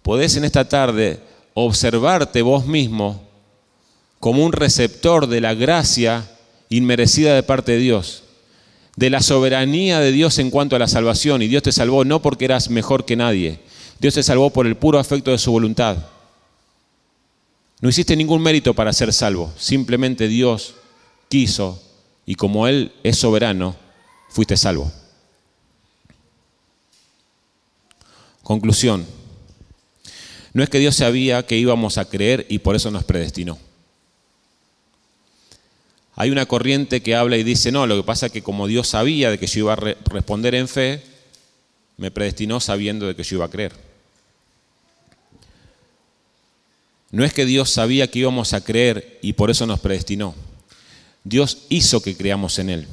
podés 0.02 0.36
en 0.36 0.44
esta 0.44 0.68
tarde 0.68 1.20
observarte 1.54 2.42
vos 2.42 2.66
mismo 2.66 3.22
como 4.20 4.44
un 4.44 4.52
receptor 4.52 5.26
de 5.26 5.40
la 5.40 5.54
gracia 5.54 6.30
inmerecida 6.68 7.34
de 7.34 7.42
parte 7.42 7.72
de 7.72 7.78
Dios, 7.78 8.24
de 8.96 9.08
la 9.08 9.22
soberanía 9.22 10.00
de 10.00 10.12
Dios 10.12 10.38
en 10.38 10.50
cuanto 10.50 10.76
a 10.76 10.78
la 10.78 10.86
salvación. 10.86 11.40
Y 11.40 11.48
Dios 11.48 11.62
te 11.62 11.72
salvó 11.72 12.04
no 12.04 12.20
porque 12.20 12.44
eras 12.44 12.68
mejor 12.68 13.06
que 13.06 13.16
nadie, 13.16 13.60
Dios 13.98 14.12
te 14.12 14.22
salvó 14.22 14.50
por 14.50 14.66
el 14.66 14.76
puro 14.76 14.98
afecto 14.98 15.30
de 15.30 15.38
su 15.38 15.50
voluntad. 15.50 15.96
No 17.80 17.88
hiciste 17.88 18.16
ningún 18.16 18.42
mérito 18.42 18.74
para 18.74 18.92
ser 18.92 19.14
salvo, 19.14 19.50
simplemente 19.56 20.28
Dios 20.28 20.74
quiso 21.30 21.82
y 22.26 22.34
como 22.34 22.68
Él 22.68 22.92
es 23.02 23.16
soberano, 23.16 23.76
fuiste 24.28 24.58
salvo. 24.58 24.92
Conclusión. 28.44 29.04
No 30.52 30.62
es 30.62 30.70
que 30.70 30.78
Dios 30.78 30.94
sabía 30.94 31.44
que 31.44 31.58
íbamos 31.58 31.98
a 31.98 32.04
creer 32.04 32.46
y 32.48 32.60
por 32.60 32.76
eso 32.76 32.92
nos 32.92 33.02
predestinó. 33.02 33.58
Hay 36.14 36.30
una 36.30 36.46
corriente 36.46 37.02
que 37.02 37.16
habla 37.16 37.36
y 37.36 37.42
dice, 37.42 37.72
no, 37.72 37.88
lo 37.88 37.96
que 37.96 38.06
pasa 38.06 38.26
es 38.26 38.32
que 38.32 38.42
como 38.42 38.68
Dios 38.68 38.86
sabía 38.86 39.30
de 39.30 39.38
que 39.38 39.48
yo 39.48 39.60
iba 39.60 39.72
a 39.72 39.76
responder 39.76 40.54
en 40.54 40.68
fe, 40.68 41.02
me 41.96 42.12
predestinó 42.12 42.60
sabiendo 42.60 43.06
de 43.08 43.16
que 43.16 43.24
yo 43.24 43.36
iba 43.36 43.46
a 43.46 43.50
creer. 43.50 43.72
No 47.10 47.24
es 47.24 47.32
que 47.32 47.46
Dios 47.46 47.70
sabía 47.70 48.08
que 48.08 48.20
íbamos 48.20 48.52
a 48.52 48.62
creer 48.62 49.18
y 49.22 49.32
por 49.32 49.50
eso 49.50 49.66
nos 49.66 49.80
predestinó. 49.80 50.34
Dios 51.24 51.62
hizo 51.68 52.02
que 52.02 52.16
creamos 52.16 52.58
en 52.58 52.70
Él. 52.70 52.88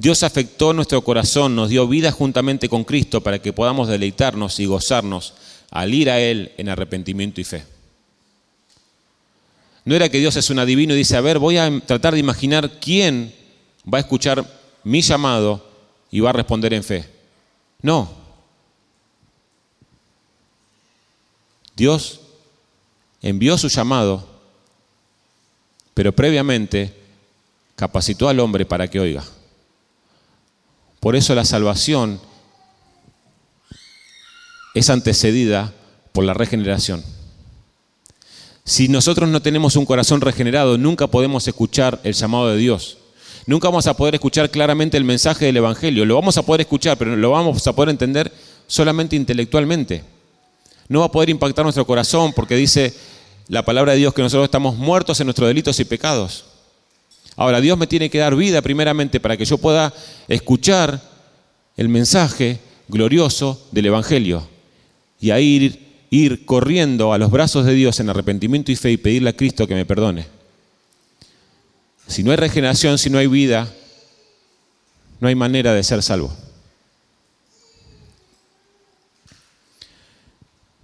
Dios 0.00 0.22
afectó 0.22 0.72
nuestro 0.72 1.04
corazón, 1.04 1.54
nos 1.54 1.68
dio 1.68 1.86
vida 1.86 2.10
juntamente 2.10 2.70
con 2.70 2.84
Cristo 2.84 3.20
para 3.20 3.38
que 3.38 3.52
podamos 3.52 3.86
deleitarnos 3.86 4.58
y 4.58 4.64
gozarnos 4.64 5.34
al 5.70 5.92
ir 5.92 6.08
a 6.08 6.18
Él 6.18 6.52
en 6.56 6.70
arrepentimiento 6.70 7.38
y 7.42 7.44
fe. 7.44 7.66
No 9.84 9.94
era 9.94 10.08
que 10.08 10.16
Dios 10.16 10.36
es 10.36 10.48
un 10.48 10.58
adivino 10.58 10.94
y 10.94 10.96
dice, 10.96 11.18
a 11.18 11.20
ver, 11.20 11.38
voy 11.38 11.58
a 11.58 11.80
tratar 11.80 12.14
de 12.14 12.20
imaginar 12.20 12.78
quién 12.80 13.34
va 13.92 13.98
a 13.98 14.00
escuchar 14.00 14.42
mi 14.84 15.02
llamado 15.02 15.62
y 16.10 16.20
va 16.20 16.30
a 16.30 16.32
responder 16.32 16.72
en 16.72 16.82
fe. 16.82 17.06
No. 17.82 18.10
Dios 21.76 22.20
envió 23.20 23.58
su 23.58 23.68
llamado, 23.68 24.26
pero 25.92 26.12
previamente 26.12 26.94
capacitó 27.76 28.30
al 28.30 28.40
hombre 28.40 28.64
para 28.64 28.88
que 28.88 28.98
oiga. 28.98 29.22
Por 31.00 31.16
eso 31.16 31.34
la 31.34 31.44
salvación 31.44 32.20
es 34.74 34.90
antecedida 34.90 35.72
por 36.12 36.24
la 36.24 36.34
regeneración. 36.34 37.02
Si 38.64 38.88
nosotros 38.88 39.28
no 39.28 39.42
tenemos 39.42 39.76
un 39.76 39.86
corazón 39.86 40.20
regenerado, 40.20 40.78
nunca 40.78 41.06
podemos 41.06 41.48
escuchar 41.48 41.98
el 42.04 42.12
llamado 42.12 42.48
de 42.48 42.58
Dios. 42.58 42.98
Nunca 43.46 43.68
vamos 43.68 43.86
a 43.86 43.96
poder 43.96 44.14
escuchar 44.14 44.50
claramente 44.50 44.96
el 44.96 45.04
mensaje 45.04 45.46
del 45.46 45.56
Evangelio. 45.56 46.04
Lo 46.04 46.14
vamos 46.14 46.36
a 46.36 46.42
poder 46.42 46.60
escuchar, 46.60 46.98
pero 46.98 47.16
lo 47.16 47.30
vamos 47.30 47.66
a 47.66 47.72
poder 47.72 47.88
entender 47.88 48.30
solamente 48.66 49.16
intelectualmente. 49.16 50.04
No 50.88 51.00
va 51.00 51.06
a 51.06 51.12
poder 51.12 51.30
impactar 51.30 51.64
nuestro 51.64 51.86
corazón 51.86 52.32
porque 52.32 52.54
dice 52.56 52.94
la 53.48 53.64
palabra 53.64 53.92
de 53.92 53.98
Dios 53.98 54.14
que 54.14 54.22
nosotros 54.22 54.44
estamos 54.44 54.76
muertos 54.76 55.18
en 55.20 55.26
nuestros 55.26 55.48
delitos 55.48 55.80
y 55.80 55.84
pecados. 55.84 56.44
Ahora, 57.36 57.60
Dios 57.60 57.78
me 57.78 57.86
tiene 57.86 58.10
que 58.10 58.18
dar 58.18 58.34
vida 58.36 58.62
primeramente 58.62 59.20
para 59.20 59.36
que 59.36 59.44
yo 59.44 59.58
pueda 59.58 59.92
escuchar 60.28 61.00
el 61.76 61.88
mensaje 61.88 62.60
glorioso 62.88 63.66
del 63.72 63.86
Evangelio 63.86 64.46
y 65.20 65.30
a 65.30 65.40
ir, 65.40 66.06
ir 66.10 66.44
corriendo 66.44 67.12
a 67.12 67.18
los 67.18 67.30
brazos 67.30 67.64
de 67.64 67.74
Dios 67.74 68.00
en 68.00 68.10
arrepentimiento 68.10 68.72
y 68.72 68.76
fe 68.76 68.92
y 68.92 68.96
pedirle 68.96 69.30
a 69.30 69.36
Cristo 69.36 69.66
que 69.66 69.74
me 69.74 69.86
perdone. 69.86 70.26
Si 72.06 72.22
no 72.22 72.32
hay 72.32 72.36
regeneración, 72.36 72.98
si 72.98 73.08
no 73.08 73.18
hay 73.18 73.28
vida, 73.28 73.72
no 75.20 75.28
hay 75.28 75.34
manera 75.34 75.72
de 75.72 75.82
ser 75.84 76.02
salvo. 76.02 76.34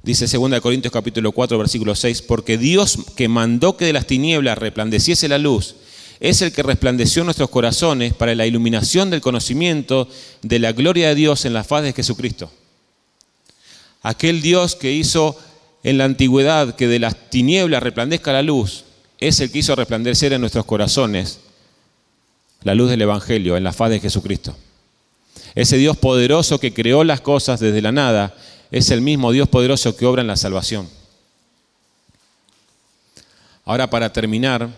Dice 0.02 0.28
2 0.28 0.61
Corintios 0.61 0.92
capítulo 0.92 1.32
4 1.32 1.59
versículo 1.59 1.96
6, 1.96 2.22
porque 2.22 2.56
Dios 2.56 2.96
que 3.16 3.26
mandó 3.26 3.76
que 3.76 3.87
de 3.87 3.92
las 3.92 4.06
tinieblas 4.06 4.56
resplandeciese 4.56 5.28
la 5.28 5.38
luz, 5.38 5.74
es 6.20 6.42
el 6.42 6.52
que 6.52 6.62
resplandeció 6.62 7.24
nuestros 7.24 7.50
corazones 7.50 8.14
para 8.14 8.35
la 8.35 8.46
iluminación 8.46 9.11
del 9.11 9.20
conocimiento 9.20 10.09
de 10.42 10.59
la 10.59 10.72
gloria 10.72 11.09
de 11.09 11.14
Dios 11.14 11.44
en 11.44 11.52
la 11.52 11.64
faz 11.64 11.83
de 11.83 11.92
Jesucristo. 11.92 12.50
Aquel 14.02 14.40
Dios 14.40 14.76
que 14.76 14.92
hizo 14.92 15.37
en 15.83 15.98
la 15.98 16.05
antigüedad 16.05 16.74
que 16.74 16.88
de 16.88 16.98
las 16.98 17.31
tinieblas 17.31 17.83
resplandezca 17.83 18.33
la 18.33 18.42
luz, 18.42 18.85
es 19.18 19.40
el 19.40 19.50
que 19.50 19.59
hizo 19.59 19.74
resplandecer 19.74 20.33
en 20.33 20.40
nuestros 20.40 20.64
corazones 20.64 21.40
la 22.62 22.74
luz 22.74 22.90
del 22.90 23.02
Evangelio 23.02 23.57
en 23.57 23.64
la 23.64 23.72
faz 23.72 23.90
de 23.90 24.00
Jesucristo. 24.00 24.57
Ese 25.55 25.76
Dios 25.76 25.96
poderoso 25.96 26.59
que 26.59 26.74
creó 26.74 27.05
las 27.05 27.20
cosas 27.20 27.61
desde 27.61 27.83
la 27.83 27.92
nada 27.92 28.35
es 28.70 28.90
el 28.90 29.00
mismo 29.00 29.33
Dios 29.33 29.48
poderoso 29.48 29.96
que 29.96 30.07
obra 30.07 30.22
en 30.22 30.29
la 30.29 30.37
salvación. 30.37 30.88
Ahora 33.64 33.88
para 33.88 34.12
terminar, 34.12 34.68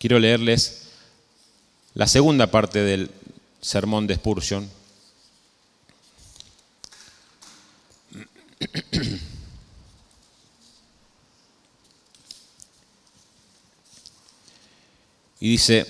quiero 0.00 0.18
leerles 0.18 0.88
la 1.94 2.08
segunda 2.08 2.50
parte 2.50 2.80
del 2.80 3.10
sermón 3.60 4.06
de 4.06 4.16
Spurgeon, 4.16 4.68
Y 15.42 15.48
dice, 15.48 15.86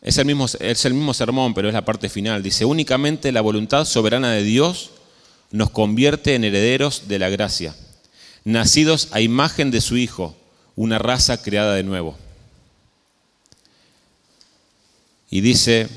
es 0.00 0.16
el, 0.16 0.24
mismo, 0.24 0.46
es 0.46 0.84
el 0.86 0.94
mismo 0.94 1.12
sermón, 1.12 1.52
pero 1.52 1.68
es 1.68 1.74
la 1.74 1.84
parte 1.84 2.08
final. 2.08 2.42
Dice, 2.42 2.64
únicamente 2.64 3.30
la 3.30 3.42
voluntad 3.42 3.84
soberana 3.84 4.32
de 4.32 4.42
Dios 4.42 4.90
nos 5.50 5.68
convierte 5.68 6.34
en 6.34 6.44
herederos 6.44 7.08
de 7.08 7.18
la 7.18 7.28
gracia, 7.28 7.76
nacidos 8.44 9.08
a 9.12 9.20
imagen 9.20 9.70
de 9.70 9.82
su 9.82 9.98
Hijo, 9.98 10.34
una 10.76 10.98
raza 10.98 11.42
creada 11.42 11.74
de 11.74 11.82
nuevo. 11.82 12.16
Y 15.30 15.40
dice, 15.40 15.88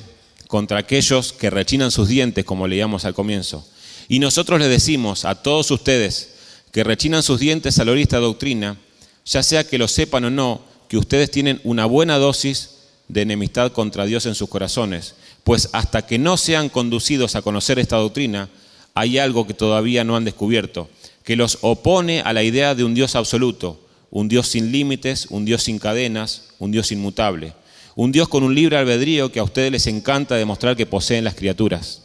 contra 0.47 0.79
aquellos 0.79 1.33
que 1.33 1.49
rechinan 1.49 1.91
sus 1.91 2.07
dientes, 2.07 2.45
como 2.45 2.67
leíamos 2.67 3.05
al 3.05 3.13
comienzo, 3.13 3.67
y 4.07 4.19
nosotros 4.19 4.59
les 4.59 4.69
decimos 4.69 5.25
a 5.25 5.35
todos 5.35 5.69
ustedes 5.69 6.35
que 6.71 6.83
rechinan 6.83 7.23
sus 7.23 7.39
dientes 7.39 7.79
a 7.79 7.85
la 7.85 7.99
esta 7.99 8.17
doctrina, 8.17 8.77
ya 9.25 9.43
sea 9.43 9.63
que 9.63 9.77
lo 9.77 9.87
sepan 9.87 10.25
o 10.25 10.29
no, 10.29 10.61
que 10.87 10.97
ustedes 10.97 11.29
tienen 11.29 11.61
una 11.63 11.85
buena 11.85 12.17
dosis 12.17 12.71
de 13.07 13.21
enemistad 13.21 13.71
contra 13.71 14.05
Dios 14.05 14.25
en 14.25 14.35
sus 14.35 14.49
corazones, 14.49 15.15
pues 15.43 15.69
hasta 15.73 16.05
que 16.05 16.17
no 16.17 16.37
sean 16.37 16.69
conducidos 16.69 17.35
a 17.35 17.41
conocer 17.41 17.79
esta 17.79 17.97
doctrina, 17.97 18.49
hay 18.95 19.17
algo 19.17 19.45
que 19.45 19.53
todavía 19.53 20.03
no 20.03 20.15
han 20.15 20.25
descubierto, 20.25 20.89
que 21.23 21.35
los 21.35 21.59
opone 21.61 22.21
a 22.21 22.33
la 22.33 22.43
idea 22.43 22.75
de 22.75 22.83
un 22.83 22.95
Dios 22.95 23.15
absoluto, 23.15 23.79
un 24.11 24.27
Dios 24.27 24.47
sin 24.47 24.71
límites, 24.71 25.27
un 25.29 25.45
Dios 25.45 25.63
sin 25.63 25.77
cadenas, 25.77 26.45
un 26.57 26.71
Dios 26.71 26.91
inmutable, 26.91 27.53
Un 27.99 28.13
Dios 28.13 28.29
con 28.29 28.43
un 28.43 28.55
libre 28.55 28.77
albedrío 28.77 29.29
que 29.29 29.41
a 29.41 29.43
ustedes 29.43 29.73
les 29.73 29.85
encanta 29.85 30.35
demostrar 30.35 30.77
que 30.77 30.85
poseen 30.85 31.25
las 31.25 31.35
criaturas. 31.35 32.03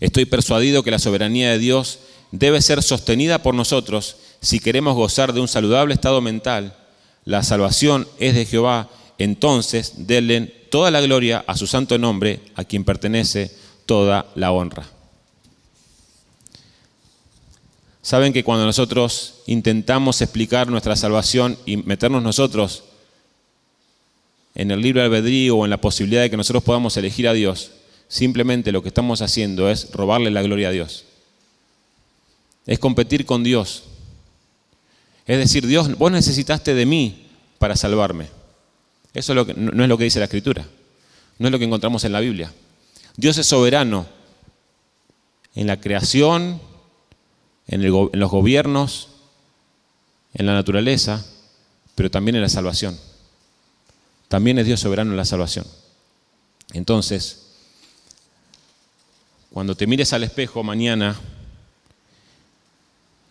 Estoy 0.00 0.26
persuadido 0.26 0.82
que 0.82 0.90
la 0.90 0.98
soberanía 0.98 1.50
de 1.50 1.58
Dios 1.58 2.00
debe 2.30 2.60
ser 2.60 2.82
sostenida 2.82 3.42
por 3.42 3.54
nosotros 3.54 4.16
si 4.42 4.60
queremos 4.60 4.94
gozar 4.96 5.32
de 5.32 5.40
un 5.40 5.48
saludable 5.48 5.94
estado 5.94 6.20
mental. 6.20 6.76
La 7.24 7.42
salvación 7.42 8.06
es 8.18 8.34
de 8.34 8.44
Jehová, 8.44 8.90
entonces 9.16 10.06
denle 10.06 10.42
toda 10.42 10.90
la 10.90 11.00
gloria 11.00 11.42
a 11.46 11.56
su 11.56 11.66
santo 11.66 11.96
nombre, 11.96 12.40
a 12.54 12.64
quien 12.64 12.84
pertenece 12.84 13.50
toda 13.86 14.26
la 14.34 14.52
honra. 14.52 14.86
Saben 18.02 18.34
que 18.34 18.44
cuando 18.44 18.66
nosotros 18.66 19.36
intentamos 19.46 20.20
explicar 20.20 20.68
nuestra 20.68 20.96
salvación 20.96 21.56
y 21.64 21.78
meternos 21.78 22.22
nosotros 22.22 22.82
en 24.58 24.72
el 24.72 24.82
libre 24.82 25.02
albedrío 25.02 25.56
o 25.56 25.64
en 25.64 25.70
la 25.70 25.80
posibilidad 25.80 26.20
de 26.20 26.30
que 26.30 26.36
nosotros 26.36 26.64
podamos 26.64 26.96
elegir 26.96 27.28
a 27.28 27.32
Dios, 27.32 27.70
simplemente 28.08 28.72
lo 28.72 28.82
que 28.82 28.88
estamos 28.88 29.22
haciendo 29.22 29.70
es 29.70 29.92
robarle 29.92 30.32
la 30.32 30.42
gloria 30.42 30.68
a 30.68 30.72
Dios. 30.72 31.04
Es 32.66 32.80
competir 32.80 33.24
con 33.24 33.44
Dios. 33.44 33.84
Es 35.26 35.38
decir, 35.38 35.64
Dios, 35.64 35.96
vos 35.96 36.10
necesitaste 36.10 36.74
de 36.74 36.86
mí 36.86 37.28
para 37.58 37.76
salvarme. 37.76 38.26
Eso 39.14 39.32
no 39.32 39.82
es 39.82 39.88
lo 39.88 39.96
que 39.96 40.04
dice 40.04 40.18
la 40.18 40.24
Escritura. 40.24 40.66
No 41.38 41.46
es 41.46 41.52
lo 41.52 41.58
que 41.60 41.64
encontramos 41.64 42.02
en 42.02 42.12
la 42.12 42.20
Biblia. 42.20 42.52
Dios 43.16 43.38
es 43.38 43.46
soberano 43.46 44.06
en 45.54 45.68
la 45.68 45.80
creación, 45.80 46.60
en 47.68 47.82
los 47.82 48.30
gobiernos, 48.30 49.08
en 50.34 50.46
la 50.46 50.54
naturaleza, 50.54 51.24
pero 51.94 52.10
también 52.10 52.34
en 52.34 52.42
la 52.42 52.48
salvación. 52.48 52.98
También 54.28 54.58
es 54.58 54.66
Dios 54.66 54.80
soberano 54.80 55.10
en 55.10 55.16
la 55.16 55.24
salvación. 55.24 55.66
Entonces, 56.72 57.46
cuando 59.50 59.74
te 59.74 59.86
mires 59.86 60.12
al 60.12 60.24
espejo 60.24 60.62
mañana 60.62 61.18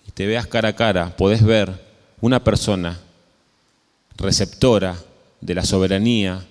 y 0.08 0.12
te 0.12 0.26
veas 0.26 0.48
cara 0.48 0.70
a 0.70 0.76
cara, 0.76 1.16
podés 1.16 1.44
ver 1.44 1.86
una 2.20 2.44
persona 2.44 3.00
receptora 4.18 4.98
de 5.42 5.56
la 5.56 5.64
soberanía 5.64 6.46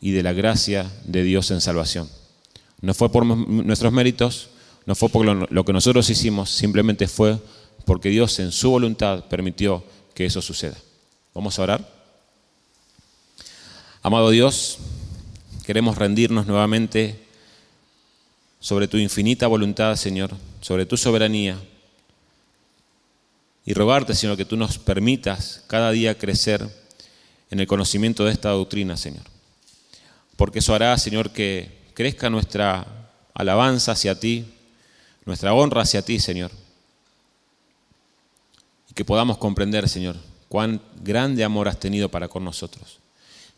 y 0.00 0.10
de 0.10 0.22
la 0.22 0.32
gracia 0.32 0.90
de 1.04 1.22
Dios 1.22 1.50
en 1.52 1.60
salvación. 1.60 2.08
No 2.80 2.94
fue 2.94 3.12
por 3.12 3.24
nuestros 3.24 3.92
méritos, 3.92 4.48
no 4.86 4.94
fue 4.94 5.08
por 5.10 5.24
lo 5.24 5.64
que 5.64 5.72
nosotros 5.72 6.08
hicimos, 6.10 6.50
simplemente 6.50 7.06
fue 7.06 7.38
porque 7.84 8.08
Dios 8.08 8.38
en 8.40 8.50
su 8.50 8.70
voluntad 8.70 9.24
permitió 9.26 9.84
que 10.14 10.26
eso 10.26 10.42
suceda. 10.42 10.76
Vamos 11.34 11.58
a 11.58 11.62
orar. 11.62 11.99
Amado 14.02 14.30
Dios, 14.30 14.78
queremos 15.66 15.98
rendirnos 15.98 16.46
nuevamente 16.46 17.22
sobre 18.58 18.88
tu 18.88 18.96
infinita 18.96 19.46
voluntad, 19.46 19.94
Señor, 19.96 20.30
sobre 20.62 20.86
tu 20.86 20.96
soberanía. 20.96 21.60
Y 23.66 23.74
rogarte, 23.74 24.14
Señor, 24.14 24.38
que 24.38 24.46
tú 24.46 24.56
nos 24.56 24.78
permitas 24.78 25.64
cada 25.66 25.90
día 25.90 26.16
crecer 26.16 26.66
en 27.50 27.60
el 27.60 27.66
conocimiento 27.66 28.24
de 28.24 28.32
esta 28.32 28.48
doctrina, 28.48 28.96
Señor. 28.96 29.24
Porque 30.36 30.60
eso 30.60 30.74
hará, 30.74 30.96
Señor, 30.96 31.30
que 31.30 31.70
crezca 31.92 32.30
nuestra 32.30 32.86
alabanza 33.34 33.92
hacia 33.92 34.18
ti, 34.18 34.46
nuestra 35.26 35.52
honra 35.52 35.82
hacia 35.82 36.00
ti, 36.00 36.18
Señor. 36.18 36.50
Y 38.90 38.94
que 38.94 39.04
podamos 39.04 39.36
comprender, 39.36 39.90
Señor, 39.90 40.16
cuán 40.48 40.80
grande 41.02 41.44
amor 41.44 41.68
has 41.68 41.78
tenido 41.78 42.08
para 42.08 42.28
con 42.28 42.42
nosotros. 42.44 42.99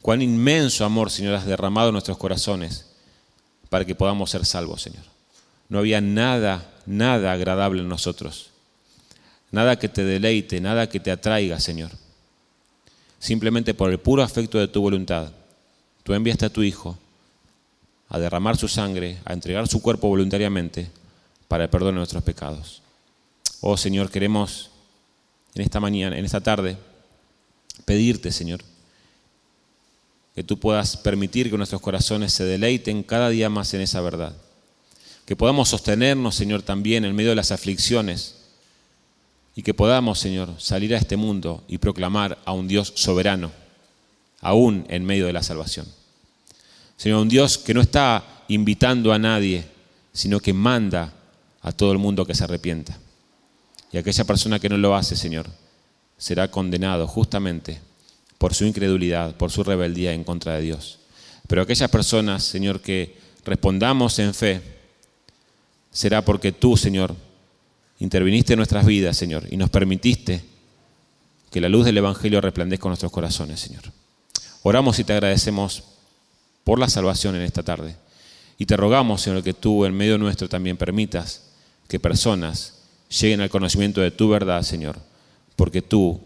Cuán 0.03 0.20
inmenso 0.20 0.84
amor, 0.84 1.11
Señor, 1.11 1.34
has 1.34 1.46
derramado 1.46 1.88
en 1.88 1.92
nuestros 1.92 2.18
corazones 2.18 2.86
para 3.70 3.84
que 3.84 3.94
podamos 3.94 4.30
ser 4.30 4.44
salvos, 4.44 4.82
Señor. 4.82 5.05
No 5.68 5.78
había 5.78 6.00
nada, 6.00 6.70
nada 6.84 7.32
agradable 7.32 7.80
en 7.80 7.88
nosotros. 7.88 8.50
Nada 9.53 9.78
que 9.78 9.88
te 9.88 10.05
deleite, 10.05 10.61
nada 10.61 10.88
que 10.88 10.98
te 10.98 11.12
atraiga, 11.12 11.61
Señor. 11.61 11.90
Simplemente 13.20 13.74
por 13.74 13.90
el 13.90 13.98
puro 14.00 14.22
afecto 14.22 14.59
de 14.59 14.66
tu 14.66 14.82
voluntad, 14.82 15.30
tú 16.03 16.12
enviaste 16.14 16.46
a 16.46 16.50
tu 16.50 16.62
Hijo 16.64 16.98
a 18.09 18.18
derramar 18.18 18.57
su 18.57 18.66
sangre, 18.66 19.18
a 19.24 19.32
entregar 19.32 19.68
su 19.68 19.80
cuerpo 19.80 20.09
voluntariamente 20.09 20.90
para 21.46 21.64
el 21.64 21.70
perdón 21.70 21.94
de 21.94 21.98
nuestros 21.98 22.24
pecados. 22.24 22.82
Oh 23.61 23.76
Señor, 23.76 24.11
queremos 24.11 24.70
en 25.55 25.62
esta 25.62 25.78
mañana, 25.78 26.18
en 26.18 26.24
esta 26.24 26.40
tarde, 26.40 26.76
pedirte, 27.84 28.32
Señor, 28.32 28.62
que 30.35 30.43
tú 30.43 30.59
puedas 30.59 30.97
permitir 30.97 31.51
que 31.51 31.57
nuestros 31.57 31.83
corazones 31.83 32.33
se 32.33 32.45
deleiten 32.45 33.03
cada 33.03 33.28
día 33.28 33.51
más 33.51 33.74
en 33.74 33.83
esa 33.83 34.01
verdad. 34.01 34.35
Que 35.26 35.37
podamos 35.37 35.68
sostenernos, 35.68 36.35
Señor, 36.35 36.62
también 36.62 37.05
en 37.05 37.14
medio 37.14 37.30
de 37.30 37.37
las 37.37 37.53
aflicciones 37.53 38.37
y 39.55 39.62
que 39.62 39.74
podamos, 39.74 40.18
Señor, 40.18 40.55
salir 40.59 40.95
a 40.95 40.99
este 40.99 41.16
mundo 41.16 41.62
y 41.68 41.78
proclamar 41.78 42.39
a 42.45 42.53
un 42.53 42.66
Dios 42.66 42.93
soberano, 42.97 43.53
aún 44.41 44.87
en 44.89 45.05
medio 45.05 45.26
de 45.26 45.35
la 45.35 45.43
salvación. 45.43 45.87
Señor, 46.97 47.20
un 47.20 47.28
Dios 47.28 47.59
que 47.59 47.74
no 47.74 47.83
está 47.83 48.24
invitando 48.49 49.12
a 49.12 49.18
nadie, 49.18 49.66
sino 50.12 50.41
que 50.41 50.53
manda 50.53 51.12
a 51.61 51.72
todo 51.72 51.93
el 51.93 51.99
mundo 51.99 52.24
que 52.24 52.35
se 52.35 52.45
arrepienta. 52.45 52.99
Y 53.93 53.99
aquella 53.99 54.24
persona 54.24 54.59
que 54.59 54.70
no 54.70 54.78
lo 54.78 54.97
hace, 54.97 55.14
Señor, 55.14 55.47
será 56.16 56.51
condenado 56.51 57.07
justamente 57.07 57.80
por 58.43 58.55
su 58.55 58.64
incredulidad, 58.64 59.36
por 59.36 59.53
su 59.53 59.62
rebeldía 59.62 60.12
en 60.12 60.24
contra 60.24 60.55
de 60.55 60.62
Dios. 60.62 60.99
Pero 61.47 61.62
aquellas 61.62 61.88
personas, 61.88 62.43
Señor, 62.43 62.80
que 62.80 63.16
respondamos 63.45 64.18
en 64.18 64.34
fe, 64.34 64.61
será 65.93 66.24
porque 66.24 66.51
tú, 66.51 66.76
Señor, 66.76 67.14
interviniste 68.01 68.55
en 68.55 68.57
nuestras 68.57 68.84
vidas, 68.84 69.16
Señor, 69.16 69.47
y 69.49 69.57
nos 69.57 69.70
permitiste 69.70 70.43
que 71.53 71.61
la 71.61 71.68
luz 71.68 71.84
del 71.84 71.99
Evangelio 71.99 72.40
resplandezca 72.40 72.86
en 72.86 72.90
nuestros 72.90 73.12
corazones, 73.12 73.61
Señor. 73.61 73.84
Oramos 74.64 74.99
y 74.99 75.05
te 75.05 75.12
agradecemos 75.12 75.84
por 76.64 76.80
la 76.80 76.88
salvación 76.88 77.36
en 77.36 77.43
esta 77.43 77.62
tarde. 77.62 77.95
Y 78.59 78.66
te 78.66 78.76
rogamos, 78.76 79.22
Señor, 79.22 79.45
que 79.45 79.55
tú 79.55 79.84
en 79.84 79.95
medio 79.95 80.18
nuestro 80.18 80.49
también 80.49 80.76
permitas 80.76 81.45
que 81.86 82.01
personas 82.01 82.82
lleguen 83.09 83.40
al 83.40 83.51
conocimiento 83.51 84.01
de 84.01 84.11
tu 84.11 84.28
verdad, 84.28 84.64
Señor, 84.64 84.99
porque 85.55 85.80
tú 85.80 86.20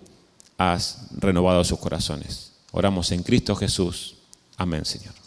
has 0.59 1.09
renovado 1.17 1.65
sus 1.65 1.79
corazones. 1.79 2.53
Oramos 2.73 3.13
en 3.13 3.23
Cristo 3.23 3.55
Jesús. 3.57 4.17
Amén, 4.57 4.85
Señor. 4.85 5.26